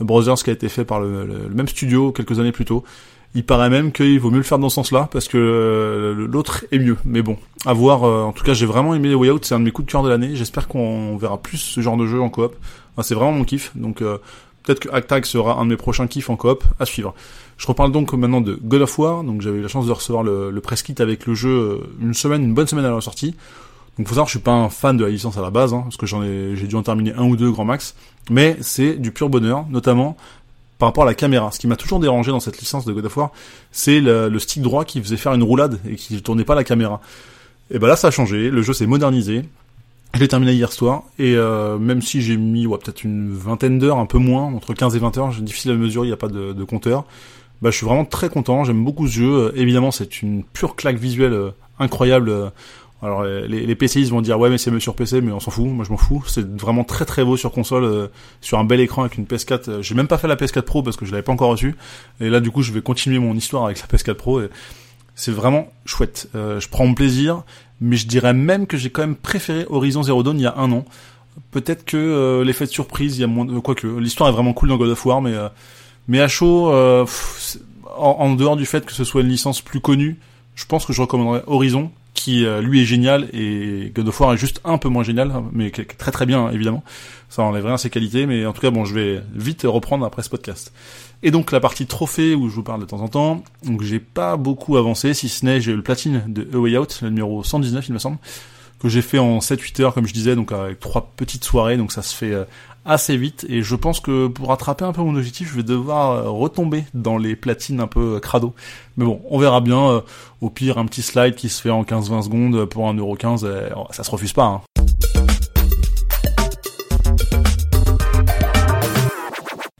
Brothers 0.00 0.42
qui 0.42 0.50
a 0.50 0.52
été 0.52 0.68
fait 0.68 0.84
par 0.84 1.00
le, 1.00 1.48
même 1.54 1.68
studio 1.68 2.10
quelques 2.10 2.40
années 2.40 2.52
plus 2.52 2.64
tôt. 2.64 2.84
Il 3.34 3.44
paraît 3.44 3.70
même 3.70 3.92
qu'il 3.92 4.18
vaut 4.18 4.30
mieux 4.30 4.38
le 4.38 4.42
faire 4.42 4.58
dans 4.58 4.68
ce 4.68 4.74
sens-là 4.74 5.08
parce 5.12 5.28
que 5.28 5.38
euh, 5.38 6.26
l'autre 6.26 6.64
est 6.72 6.78
mieux. 6.78 6.96
Mais 7.04 7.22
bon, 7.22 7.36
à 7.64 7.72
voir. 7.72 8.02
en 8.02 8.32
tout 8.32 8.44
cas, 8.44 8.54
j'ai 8.54 8.66
vraiment 8.66 8.94
aimé 8.94 9.14
Way 9.14 9.30
Out. 9.30 9.44
C'est 9.44 9.54
un 9.54 9.60
de 9.60 9.64
mes 9.64 9.70
coups 9.70 9.86
de 9.86 9.92
cœur 9.92 10.02
de 10.02 10.08
l'année. 10.08 10.34
J'espère 10.34 10.66
qu'on 10.66 11.16
verra 11.16 11.38
plus 11.38 11.58
ce 11.58 11.80
genre 11.80 11.96
de 11.96 12.06
jeu 12.06 12.20
en 12.20 12.28
coop. 12.28 12.56
c'est 13.02 13.14
vraiment 13.14 13.32
mon 13.32 13.44
kiff. 13.44 13.70
Donc 13.76 14.02
peut-être 14.62 14.80
que 14.80 14.88
Actag 14.90 15.24
sera 15.24 15.58
un 15.58 15.64
de 15.64 15.70
mes 15.70 15.76
prochains 15.76 16.06
kiffs 16.06 16.30
en 16.30 16.36
coop 16.36 16.64
à 16.78 16.86
suivre. 16.86 17.14
Je 17.56 17.66
reparle 17.66 17.92
donc 17.92 18.12
maintenant 18.14 18.40
de 18.40 18.58
God 18.62 18.82
of 18.82 18.98
War, 18.98 19.22
donc 19.22 19.42
j'avais 19.42 19.60
la 19.60 19.68
chance 19.68 19.86
de 19.86 19.92
recevoir 19.92 20.22
le, 20.22 20.50
le 20.50 20.60
press 20.60 20.82
kit 20.82 20.94
avec 20.98 21.26
le 21.26 21.34
jeu 21.34 21.50
euh, 21.50 21.78
une 22.00 22.14
semaine, 22.14 22.42
une 22.42 22.54
bonne 22.54 22.66
semaine 22.66 22.86
à 22.86 22.90
la 22.90 23.00
sortie. 23.00 23.34
Donc 23.98 24.06
faut 24.06 24.14
savoir, 24.14 24.28
je 24.28 24.30
suis 24.30 24.38
pas 24.38 24.52
un 24.52 24.70
fan 24.70 24.96
de 24.96 25.04
la 25.04 25.10
licence 25.10 25.36
à 25.36 25.42
la 25.42 25.50
base, 25.50 25.74
hein, 25.74 25.82
parce 25.82 25.98
que 25.98 26.06
j'en 26.06 26.22
ai, 26.22 26.56
j'ai 26.56 26.66
dû 26.66 26.74
en 26.76 26.82
terminer 26.82 27.12
un 27.12 27.24
ou 27.24 27.36
deux 27.36 27.50
grand 27.50 27.66
max, 27.66 27.94
mais 28.30 28.56
c'est 28.62 28.94
du 28.94 29.12
pur 29.12 29.28
bonheur, 29.28 29.66
notamment 29.68 30.16
par 30.80 30.88
rapport 30.88 31.04
à 31.04 31.06
la 31.06 31.14
caméra. 31.14 31.52
Ce 31.52 31.60
qui 31.60 31.68
m'a 31.68 31.76
toujours 31.76 32.00
dérangé 32.00 32.32
dans 32.32 32.40
cette 32.40 32.58
licence 32.58 32.84
de 32.84 32.92
God 32.92 33.06
of 33.06 33.16
War, 33.16 33.30
c'est 33.70 34.00
le, 34.00 34.36
stick 34.40 34.62
droit 34.62 34.84
qui 34.84 35.00
faisait 35.00 35.16
faire 35.16 35.32
une 35.34 35.44
roulade 35.44 35.78
et 35.88 35.94
qui 35.94 36.20
tournait 36.22 36.44
pas 36.44 36.56
la 36.56 36.64
caméra. 36.64 37.00
Et 37.70 37.78
ben 37.78 37.86
là, 37.86 37.94
ça 37.94 38.08
a 38.08 38.10
changé, 38.10 38.50
le 38.50 38.62
jeu 38.62 38.72
s'est 38.72 38.86
modernisé. 38.86 39.44
Je 40.14 40.18
l'ai 40.18 40.26
terminé 40.26 40.52
hier 40.52 40.72
soir 40.72 41.04
et 41.20 41.36
euh, 41.36 41.78
même 41.78 42.02
si 42.02 42.20
j'ai 42.20 42.36
mis 42.36 42.66
ouais, 42.66 42.78
peut-être 42.78 43.04
une 43.04 43.32
vingtaine 43.32 43.78
d'heures, 43.78 43.98
un 43.98 44.06
peu 44.06 44.18
moins, 44.18 44.42
entre 44.42 44.74
15 44.74 44.96
et 44.96 44.98
20 44.98 45.18
heures, 45.18 45.32
c'est 45.32 45.44
difficile 45.44 45.70
à 45.70 45.74
mesurer, 45.74 46.06
il 46.06 46.10
n'y 46.10 46.14
a 46.14 46.16
pas 46.16 46.26
de, 46.26 46.52
de 46.52 46.64
compteur 46.64 47.04
bah, 47.62 47.70
je 47.70 47.76
suis 47.76 47.86
vraiment 47.86 48.04
très 48.04 48.28
content. 48.28 48.64
J'aime 48.64 48.84
beaucoup 48.84 49.06
ce 49.06 49.12
jeu. 49.12 49.32
Euh, 49.32 49.52
évidemment, 49.54 49.90
c'est 49.90 50.22
une 50.22 50.44
pure 50.44 50.76
claque 50.76 50.96
visuelle 50.96 51.32
euh, 51.32 51.50
incroyable. 51.78 52.52
Euh, 53.02 53.06
alors 53.06 53.22
les, 53.24 53.66
les 53.66 53.74
PCistes 53.74 54.10
vont 54.10 54.20
dire 54.20 54.38
ouais 54.38 54.50
mais 54.50 54.58
c'est 54.58 54.70
mieux 54.70 54.80
sur 54.80 54.94
PC 54.94 55.20
mais 55.20 55.32
on 55.32 55.40
s'en 55.40 55.50
fout, 55.50 55.66
moi 55.66 55.84
je 55.84 55.90
m'en 55.90 55.96
fous. 55.96 56.22
C'est 56.26 56.46
vraiment 56.58 56.84
très 56.84 57.04
très 57.04 57.24
beau 57.24 57.36
sur 57.36 57.52
console, 57.52 58.10
sur 58.40 58.58
un 58.58 58.64
bel 58.64 58.80
écran 58.80 59.02
avec 59.02 59.18
une 59.18 59.24
PS4. 59.24 59.82
J'ai 59.82 59.94
même 59.94 60.08
pas 60.08 60.18
fait 60.18 60.28
la 60.28 60.36
PS4 60.36 60.62
Pro 60.62 60.82
parce 60.82 60.96
que 60.96 61.06
je 61.06 61.12
l'avais 61.12 61.22
pas 61.22 61.32
encore 61.32 61.50
reçue. 61.50 61.76
Et 62.20 62.30
là 62.30 62.40
du 62.40 62.50
coup 62.50 62.62
je 62.62 62.72
vais 62.72 62.82
continuer 62.82 63.18
mon 63.18 63.34
histoire 63.34 63.64
avec 63.64 63.80
la 63.80 63.86
PS4 63.86 64.14
Pro. 64.14 64.40
Et 64.40 64.50
c'est 65.14 65.32
vraiment 65.32 65.68
chouette. 65.84 66.28
je 66.34 66.68
prends 66.68 66.86
mon 66.86 66.94
plaisir, 66.94 67.42
mais 67.80 67.96
je 67.96 68.06
dirais 68.06 68.32
même 68.32 68.66
que 68.66 68.76
j'ai 68.76 68.90
quand 68.90 69.02
même 69.02 69.16
préféré 69.16 69.66
Horizon 69.68 70.02
Zero 70.02 70.22
Dawn 70.22 70.38
il 70.38 70.42
y 70.42 70.46
a 70.46 70.56
un 70.56 70.70
an. 70.72 70.84
Peut-être 71.50 71.84
que 71.84 72.42
l'effet 72.44 72.66
de 72.66 72.70
surprise, 72.70 73.18
il 73.18 73.20
y 73.20 73.24
a 73.24 73.26
moins, 73.26 73.46
quoique 73.60 73.86
l'histoire 73.86 74.28
est 74.28 74.32
vraiment 74.32 74.52
cool 74.52 74.68
dans 74.68 74.76
God 74.76 74.90
of 74.90 75.06
War, 75.06 75.20
mais 75.20 75.34
mais 76.10 76.20
à 76.20 76.26
chaud, 76.26 76.72
euh, 76.72 77.06
en, 77.96 78.34
dehors 78.34 78.56
du 78.56 78.66
fait 78.66 78.84
que 78.84 78.92
ce 78.92 79.04
soit 79.04 79.22
une 79.22 79.28
licence 79.28 79.60
plus 79.62 79.80
connue, 79.80 80.18
je 80.56 80.66
pense 80.66 80.84
que 80.84 80.92
je 80.92 81.00
recommanderais 81.00 81.44
Horizon, 81.46 81.92
qui 82.14 82.44
euh, 82.44 82.60
lui 82.60 82.82
est 82.82 82.84
génial, 82.84 83.28
et 83.32 83.92
God 83.94 84.08
of 84.08 84.20
War 84.20 84.34
est 84.34 84.36
juste 84.36 84.60
un 84.64 84.78
peu 84.78 84.88
moins 84.88 85.02
génial, 85.02 85.32
mais 85.52 85.70
très 85.70 86.10
très 86.10 86.26
bien 86.26 86.50
évidemment. 86.50 86.82
Ça 87.28 87.42
enlève 87.42 87.64
rien 87.64 87.74
à 87.74 87.78
ses 87.78 87.90
qualités, 87.90 88.26
mais 88.26 88.44
en 88.44 88.52
tout 88.52 88.60
cas 88.60 88.70
bon, 88.70 88.84
je 88.84 88.94
vais 88.94 89.22
vite 89.34 89.62
reprendre 89.64 90.04
après 90.04 90.22
ce 90.22 90.30
podcast. 90.30 90.72
Et 91.22 91.30
donc 91.30 91.52
la 91.52 91.60
partie 91.60 91.86
trophée 91.86 92.34
où 92.34 92.48
je 92.48 92.54
vous 92.54 92.62
parle 92.62 92.80
de 92.80 92.86
temps 92.86 93.00
en 93.00 93.08
temps, 93.08 93.44
donc 93.64 93.82
j'ai 93.82 94.00
pas 94.00 94.36
beaucoup 94.36 94.76
avancé, 94.76 95.14
si 95.14 95.28
ce 95.28 95.44
n'est 95.44 95.60
j'ai 95.60 95.72
eu 95.72 95.76
le 95.76 95.82
platine 95.82 96.24
de 96.26 96.48
A 96.52 96.58
Way 96.58 96.78
Out, 96.78 97.00
le 97.02 97.10
numéro 97.10 97.44
119 97.44 97.88
il 97.88 97.92
me 97.92 97.98
semble, 97.98 98.18
que 98.80 98.88
j'ai 98.88 99.02
fait 99.02 99.18
en 99.18 99.38
7-8 99.38 99.82
heures 99.82 99.94
comme 99.94 100.06
je 100.06 100.14
disais, 100.14 100.34
donc 100.34 100.52
avec 100.52 100.80
trois 100.80 101.12
petites 101.16 101.44
soirées, 101.44 101.76
donc 101.76 101.92
ça 101.92 102.02
se 102.02 102.14
fait 102.14 102.32
euh, 102.32 102.44
assez 102.84 103.16
vite 103.16 103.46
et 103.48 103.62
je 103.62 103.74
pense 103.76 104.00
que 104.00 104.28
pour 104.28 104.48
rattraper 104.48 104.84
un 104.84 104.92
peu 104.92 105.02
mon 105.02 105.14
objectif, 105.16 105.48
je 105.50 105.56
vais 105.56 105.62
devoir 105.62 106.10
euh, 106.10 106.30
retomber 106.30 106.84
dans 106.94 107.18
les 107.18 107.36
platines 107.36 107.80
un 107.80 107.86
peu 107.86 108.16
euh, 108.16 108.20
crado. 108.20 108.54
Mais 108.96 109.04
bon, 109.04 109.20
on 109.30 109.38
verra 109.38 109.60
bien. 109.60 109.90
Euh, 109.90 110.00
au 110.40 110.48
pire, 110.48 110.78
un 110.78 110.86
petit 110.86 111.02
slide 111.02 111.34
qui 111.34 111.50
se 111.50 111.60
fait 111.60 111.70
en 111.70 111.82
15-20 111.82 112.22
secondes 112.22 112.64
pour 112.64 112.90
1,15€, 112.90 113.92
ça 113.92 114.02
se 114.02 114.10
refuse 114.10 114.32
pas. 114.32 114.44
Hein. 114.44 114.60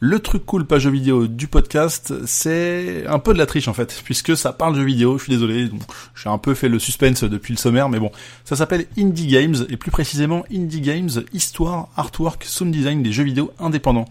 Le 0.03 0.17
truc 0.17 0.47
cool 0.47 0.65
pas 0.65 0.79
jeu 0.79 0.89
vidéo 0.89 1.27
du 1.27 1.45
podcast, 1.45 2.11
c'est 2.25 3.05
un 3.05 3.19
peu 3.19 3.33
de 3.33 3.37
la 3.37 3.45
triche 3.45 3.67
en 3.67 3.73
fait, 3.73 4.01
puisque 4.03 4.35
ça 4.35 4.51
parle 4.51 4.75
jeu 4.75 4.83
vidéo, 4.83 5.19
je 5.19 5.25
suis 5.25 5.31
désolé, 5.31 5.69
j'ai 6.15 6.27
un 6.27 6.39
peu 6.39 6.55
fait 6.55 6.69
le 6.69 6.79
suspense 6.79 7.23
depuis 7.23 7.53
le 7.53 7.59
sommaire, 7.59 7.87
mais 7.87 7.99
bon, 7.99 8.11
ça 8.43 8.55
s'appelle 8.55 8.87
Indie 8.97 9.27
Games, 9.27 9.57
et 9.69 9.77
plus 9.77 9.91
précisément 9.91 10.43
Indie 10.51 10.81
Games, 10.81 11.11
histoire, 11.33 11.89
artwork, 11.95 12.45
sound 12.45 12.73
design 12.73 13.03
des 13.03 13.11
jeux 13.11 13.25
vidéo 13.25 13.51
indépendants. 13.59 14.07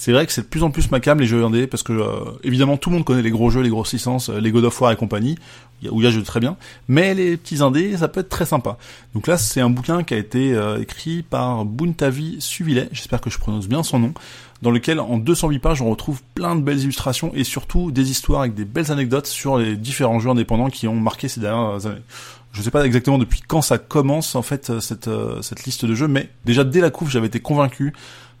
C'est 0.00 0.12
vrai 0.12 0.24
que 0.24 0.32
c'est 0.32 0.40
de 0.40 0.46
plus 0.46 0.62
en 0.62 0.70
plus 0.70 0.90
ma 0.90 0.98
cam 0.98 1.20
les 1.20 1.26
jeux 1.26 1.44
indés, 1.44 1.66
parce 1.66 1.82
que 1.82 1.92
euh, 1.92 2.30
évidemment 2.42 2.78
tout 2.78 2.88
le 2.88 2.96
monde 2.96 3.04
connaît 3.04 3.20
les 3.20 3.30
gros 3.30 3.50
jeux, 3.50 3.60
les 3.60 3.68
grosses 3.68 3.92
licences, 3.92 4.30
euh, 4.30 4.40
les 4.40 4.50
God 4.50 4.64
of 4.64 4.80
War 4.80 4.92
et 4.92 4.96
compagnie, 4.96 5.36
où 5.90 6.00
il 6.00 6.04
y 6.04 6.06
a 6.06 6.10
jeux 6.10 6.22
très 6.22 6.40
bien, 6.40 6.56
mais 6.88 7.12
les 7.12 7.36
petits 7.36 7.62
indés, 7.62 7.98
ça 7.98 8.08
peut 8.08 8.20
être 8.20 8.30
très 8.30 8.46
sympa. 8.46 8.78
Donc 9.14 9.26
là, 9.26 9.36
c'est 9.36 9.60
un 9.60 9.68
bouquin 9.68 10.02
qui 10.02 10.14
a 10.14 10.16
été 10.16 10.54
euh, 10.54 10.80
écrit 10.80 11.20
par 11.20 11.66
Buntavi 11.66 12.40
Suvilet, 12.40 12.88
j'espère 12.92 13.20
que 13.20 13.28
je 13.28 13.36
prononce 13.36 13.68
bien 13.68 13.82
son 13.82 13.98
nom, 13.98 14.14
dans 14.62 14.70
lequel 14.70 15.00
en 15.00 15.18
208 15.18 15.58
pages 15.58 15.82
on 15.82 15.90
retrouve 15.90 16.22
plein 16.34 16.56
de 16.56 16.62
belles 16.62 16.80
illustrations 16.80 17.30
et 17.34 17.44
surtout 17.44 17.90
des 17.90 18.10
histoires 18.10 18.40
avec 18.40 18.54
des 18.54 18.64
belles 18.64 18.90
anecdotes 18.90 19.26
sur 19.26 19.58
les 19.58 19.76
différents 19.76 20.18
jeux 20.18 20.30
indépendants 20.30 20.70
qui 20.70 20.88
ont 20.88 20.96
marqué 20.96 21.28
ces 21.28 21.40
dernières 21.40 21.84
années. 21.84 22.00
Je 22.52 22.62
sais 22.62 22.70
pas 22.70 22.86
exactement 22.86 23.18
depuis 23.18 23.42
quand 23.46 23.60
ça 23.60 23.76
commence 23.76 24.34
en 24.34 24.42
fait 24.42 24.70
euh, 24.70 24.80
cette, 24.80 25.10
cette 25.42 25.64
liste 25.64 25.84
de 25.84 25.94
jeux, 25.94 26.08
mais 26.08 26.30
déjà 26.46 26.64
dès 26.64 26.80
la 26.80 26.88
couve 26.88 27.10
j'avais 27.10 27.26
été 27.26 27.40
convaincu 27.40 27.92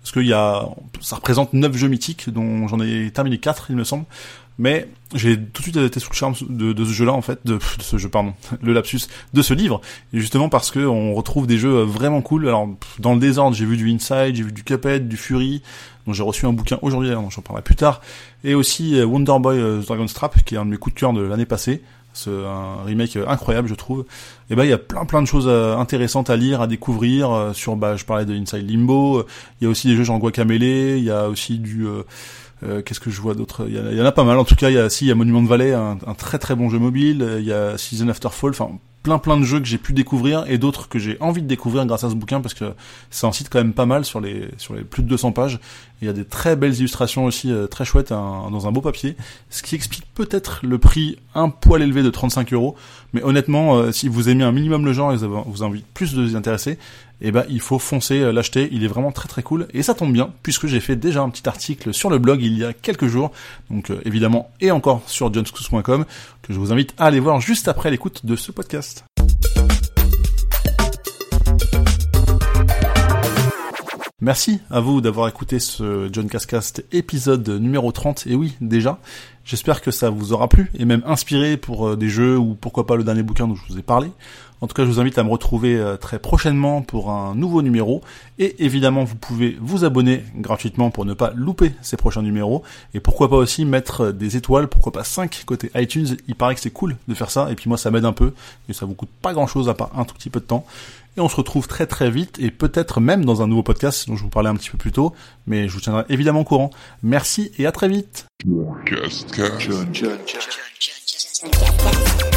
parce 0.02 0.12
qu'il 0.12 0.26
y 0.26 0.32
a, 0.32 0.68
ça 1.00 1.16
représente 1.16 1.52
9 1.52 1.76
jeux 1.76 1.88
mythiques 1.88 2.30
dont 2.30 2.66
j'en 2.68 2.80
ai 2.80 3.10
terminé 3.10 3.38
4 3.38 3.66
il 3.70 3.76
me 3.76 3.84
semble, 3.84 4.04
mais 4.58 4.88
j'ai 5.14 5.36
tout 5.36 5.62
de 5.62 5.62
suite 5.62 5.76
été 5.76 6.00
sous 6.00 6.10
le 6.10 6.16
charme 6.16 6.34
de, 6.48 6.84
ce 6.84 6.92
jeu-là 6.92 7.12
en 7.12 7.22
fait, 7.22 7.40
de, 7.44 7.54
de, 7.54 7.82
ce 7.82 7.96
jeu 7.98 8.08
pardon, 8.08 8.34
le 8.62 8.72
lapsus 8.72 9.00
de 9.32 9.42
ce 9.42 9.54
livre, 9.54 9.80
et 10.12 10.20
justement 10.20 10.48
parce 10.48 10.70
que 10.70 10.80
on 10.80 11.14
retrouve 11.14 11.46
des 11.46 11.58
jeux 11.58 11.82
vraiment 11.82 12.22
cool. 12.22 12.46
Alors 12.48 12.68
dans 12.98 13.14
le 13.14 13.20
désordre, 13.20 13.56
j'ai 13.56 13.64
vu 13.64 13.76
du 13.76 13.90
Inside, 13.90 14.34
j'ai 14.34 14.42
vu 14.42 14.52
du 14.52 14.62
Cuphead, 14.62 15.08
du 15.08 15.16
Fury, 15.16 15.62
dont 16.06 16.12
j'ai 16.12 16.22
reçu 16.22 16.46
un 16.46 16.52
bouquin 16.52 16.78
aujourd'hui, 16.82 17.10
dont 17.10 17.30
j'en 17.30 17.42
parlerai 17.42 17.62
plus 17.62 17.76
tard, 17.76 18.00
et 18.44 18.54
aussi 18.54 18.98
euh, 18.98 19.04
Wonder 19.04 19.36
Boy 19.40 19.58
euh, 19.58 20.06
Trap, 20.14 20.44
qui 20.44 20.54
est 20.54 20.58
un 20.58 20.64
de 20.64 20.70
mes 20.70 20.76
coups 20.76 20.94
de 20.94 21.00
cœur 21.00 21.12
de 21.12 21.22
l'année 21.22 21.46
passée. 21.46 21.82
C'est 22.24 22.30
un 22.30 22.82
remake 22.84 23.16
euh, 23.16 23.26
incroyable, 23.28 23.68
je 23.68 23.74
trouve. 23.74 24.04
Et 24.50 24.54
ben 24.54 24.64
il 24.64 24.70
y 24.70 24.72
a 24.72 24.78
plein 24.78 25.04
plein 25.04 25.22
de 25.22 25.26
choses 25.26 25.48
intéressantes 25.48 26.30
à 26.30 26.36
lire, 26.36 26.60
à 26.60 26.66
découvrir. 26.66 27.50
Sur, 27.54 27.76
bah, 27.76 27.96
je 27.96 28.04
parlais 28.04 28.24
de 28.24 28.34
Inside 28.34 28.68
Limbo. 28.68 29.24
Il 29.60 29.64
y 29.64 29.66
a 29.66 29.70
aussi 29.70 29.88
des 29.88 29.96
jeux 29.96 30.04
genre 30.04 30.18
Guacamele. 30.18 30.62
Il 30.98 31.04
y 31.04 31.10
a 31.10 31.28
aussi 31.28 31.58
du 31.58 31.86
Qu'est-ce 32.84 33.00
que 33.00 33.10
je 33.10 33.20
vois 33.20 33.34
d'autre? 33.34 33.66
Il, 33.68 33.74
y, 33.74 34.02
en 34.02 34.04
a 34.04 34.12
pas 34.12 34.24
mal. 34.24 34.38
En 34.38 34.44
tout 34.44 34.56
cas, 34.56 34.68
il 34.70 34.74
y 34.74 34.78
a 34.78 34.90
si 34.90 35.06
il 35.06 35.08
y 35.08 35.10
a 35.12 35.14
Monument 35.14 35.42
de 35.42 35.48
Valley, 35.48 35.72
un, 35.72 35.98
un, 36.06 36.14
très 36.14 36.38
très 36.38 36.54
bon 36.56 36.68
jeu 36.68 36.78
mobile. 36.78 37.26
Il 37.38 37.44
y 37.44 37.52
a 37.52 37.78
Season 37.78 38.08
After 38.08 38.28
Fall. 38.30 38.50
Enfin, 38.50 38.70
plein 39.02 39.18
plein 39.18 39.38
de 39.38 39.44
jeux 39.44 39.60
que 39.60 39.66
j'ai 39.66 39.78
pu 39.78 39.92
découvrir 39.92 40.44
et 40.46 40.58
d'autres 40.58 40.88
que 40.88 40.98
j'ai 40.98 41.16
envie 41.20 41.42
de 41.42 41.46
découvrir 41.46 41.86
grâce 41.86 42.04
à 42.04 42.10
ce 42.10 42.14
bouquin 42.14 42.40
parce 42.40 42.54
que 42.54 42.74
c'est 43.10 43.26
un 43.26 43.32
site 43.32 43.48
quand 43.50 43.58
même 43.58 43.72
pas 43.72 43.86
mal 43.86 44.04
sur 44.04 44.20
les 44.20 44.48
sur 44.58 44.74
les 44.74 44.82
plus 44.82 45.02
de 45.02 45.08
200 45.08 45.32
pages. 45.32 45.58
Il 46.02 46.06
y 46.06 46.08
a 46.08 46.12
des 46.12 46.24
très 46.24 46.56
belles 46.56 46.74
illustrations 46.74 47.24
aussi 47.24 47.52
euh, 47.52 47.66
très 47.66 47.84
chouettes 47.84 48.10
dans 48.10 48.66
un 48.66 48.72
beau 48.72 48.80
papier, 48.80 49.16
ce 49.50 49.62
qui 49.62 49.74
explique 49.74 50.06
peut-être 50.14 50.60
le 50.62 50.78
prix 50.78 51.18
un 51.34 51.50
poil 51.50 51.82
élevé 51.82 52.02
de 52.02 52.10
35 52.10 52.52
euros. 52.52 52.74
Mais 53.12 53.22
honnêtement, 53.22 53.76
euh, 53.76 53.92
si 53.92 54.08
vous 54.08 54.28
aimez 54.28 54.44
un 54.44 54.52
minimum 54.52 54.84
le 54.84 54.92
genre 54.92 55.12
et 55.12 55.16
vous, 55.16 55.42
vous 55.46 55.62
envie 55.62 55.84
plus 55.94 56.14
de 56.14 56.22
vous 56.22 56.36
intéresser, 56.36 56.78
eh 57.20 57.32
ben 57.32 57.44
il 57.48 57.60
faut 57.60 57.78
foncer 57.78 58.20
euh, 58.20 58.32
l'acheter, 58.32 58.68
il 58.72 58.84
est 58.84 58.88
vraiment 58.88 59.12
très 59.12 59.28
très 59.28 59.42
cool 59.42 59.68
et 59.72 59.82
ça 59.82 59.94
tombe 59.94 60.12
bien 60.12 60.32
puisque 60.42 60.66
j'ai 60.66 60.80
fait 60.80 60.96
déjà 60.96 61.22
un 61.22 61.30
petit 61.30 61.48
article 61.48 61.92
sur 61.92 62.10
le 62.10 62.18
blog 62.18 62.42
il 62.42 62.56
y 62.58 62.64
a 62.64 62.72
quelques 62.72 63.06
jours, 63.06 63.30
donc 63.70 63.90
euh, 63.90 64.00
évidemment 64.04 64.50
et 64.60 64.70
encore 64.70 65.02
sur 65.06 65.32
johnscous.com 65.32 66.04
que 66.42 66.52
je 66.52 66.58
vous 66.58 66.72
invite 66.72 66.94
à 66.98 67.06
aller 67.06 67.20
voir 67.20 67.40
juste 67.40 67.68
après 67.68 67.90
l'écoute 67.90 68.24
de 68.24 68.36
ce 68.36 68.52
podcast. 68.52 69.04
Merci 74.22 74.60
à 74.70 74.80
vous 74.80 75.00
d'avoir 75.00 75.28
écouté 75.28 75.58
ce 75.58 76.10
John 76.12 76.28
Cascast 76.28 76.84
épisode 76.92 77.48
numéro 77.48 77.90
30. 77.90 78.26
Et 78.26 78.34
oui, 78.34 78.54
déjà, 78.60 78.98
J'espère 79.44 79.80
que 79.80 79.90
ça 79.90 80.10
vous 80.10 80.32
aura 80.32 80.48
plu 80.48 80.70
et 80.78 80.84
même 80.84 81.02
inspiré 81.06 81.56
pour 81.56 81.88
euh, 81.88 81.96
des 81.96 82.08
jeux 82.08 82.38
ou 82.38 82.54
pourquoi 82.54 82.86
pas 82.86 82.96
le 82.96 83.04
dernier 83.04 83.22
bouquin 83.22 83.48
dont 83.48 83.54
je 83.54 83.72
vous 83.72 83.78
ai 83.78 83.82
parlé. 83.82 84.10
En 84.60 84.66
tout 84.66 84.74
cas, 84.74 84.84
je 84.84 84.90
vous 84.90 85.00
invite 85.00 85.16
à 85.16 85.24
me 85.24 85.30
retrouver 85.30 85.76
euh, 85.76 85.96
très 85.96 86.18
prochainement 86.18 86.82
pour 86.82 87.10
un 87.10 87.34
nouveau 87.34 87.62
numéro. 87.62 88.02
Et 88.38 88.62
évidemment, 88.64 89.04
vous 89.04 89.16
pouvez 89.16 89.56
vous 89.60 89.84
abonner 89.84 90.22
gratuitement 90.36 90.90
pour 90.90 91.06
ne 91.06 91.14
pas 91.14 91.32
louper 91.34 91.72
ces 91.80 91.96
prochains 91.96 92.20
numéros. 92.22 92.62
Et 92.92 93.00
pourquoi 93.00 93.30
pas 93.30 93.36
aussi 93.36 93.64
mettre 93.64 94.02
euh, 94.02 94.12
des 94.12 94.36
étoiles, 94.36 94.68
pourquoi 94.68 94.92
pas 94.92 95.04
5 95.04 95.44
côté 95.46 95.70
iTunes. 95.74 96.16
Il 96.28 96.34
paraît 96.34 96.54
que 96.54 96.60
c'est 96.60 96.70
cool 96.70 96.96
de 97.08 97.14
faire 97.14 97.30
ça. 97.30 97.50
Et 97.50 97.54
puis 97.54 97.68
moi, 97.68 97.78
ça 97.78 97.90
m'aide 97.90 98.04
un 98.04 98.12
peu. 98.12 98.34
Et 98.68 98.74
ça 98.74 98.84
vous 98.84 98.94
coûte 98.94 99.10
pas 99.22 99.32
grand 99.32 99.46
chose 99.46 99.70
à 99.70 99.74
part 99.74 99.90
un 99.96 100.04
tout 100.04 100.14
petit 100.14 100.30
peu 100.30 100.40
de 100.40 100.44
temps. 100.44 100.66
Et 101.16 101.20
on 101.20 101.28
se 101.28 101.36
retrouve 101.36 101.66
très 101.66 101.86
très 101.86 102.10
vite 102.10 102.38
et 102.38 102.52
peut-être 102.52 103.00
même 103.00 103.24
dans 103.24 103.42
un 103.42 103.48
nouveau 103.48 103.64
podcast 103.64 104.06
dont 104.08 104.14
je 104.14 104.22
vous 104.22 104.28
parlais 104.28 104.48
un 104.48 104.54
petit 104.54 104.70
peu 104.70 104.78
plus 104.78 104.92
tôt. 104.92 105.14
Mais 105.46 105.68
je 105.68 105.74
vous 105.74 105.80
tiendrai 105.80 106.04
évidemment 106.08 106.40
au 106.40 106.44
courant. 106.44 106.70
Merci 107.02 107.50
et 107.58 107.66
à 107.66 107.72
très 107.72 107.88
vite. 107.88 108.29
Just 108.86 109.34
cast. 109.34 109.92
Just 109.92 110.26
cast. 110.26 112.29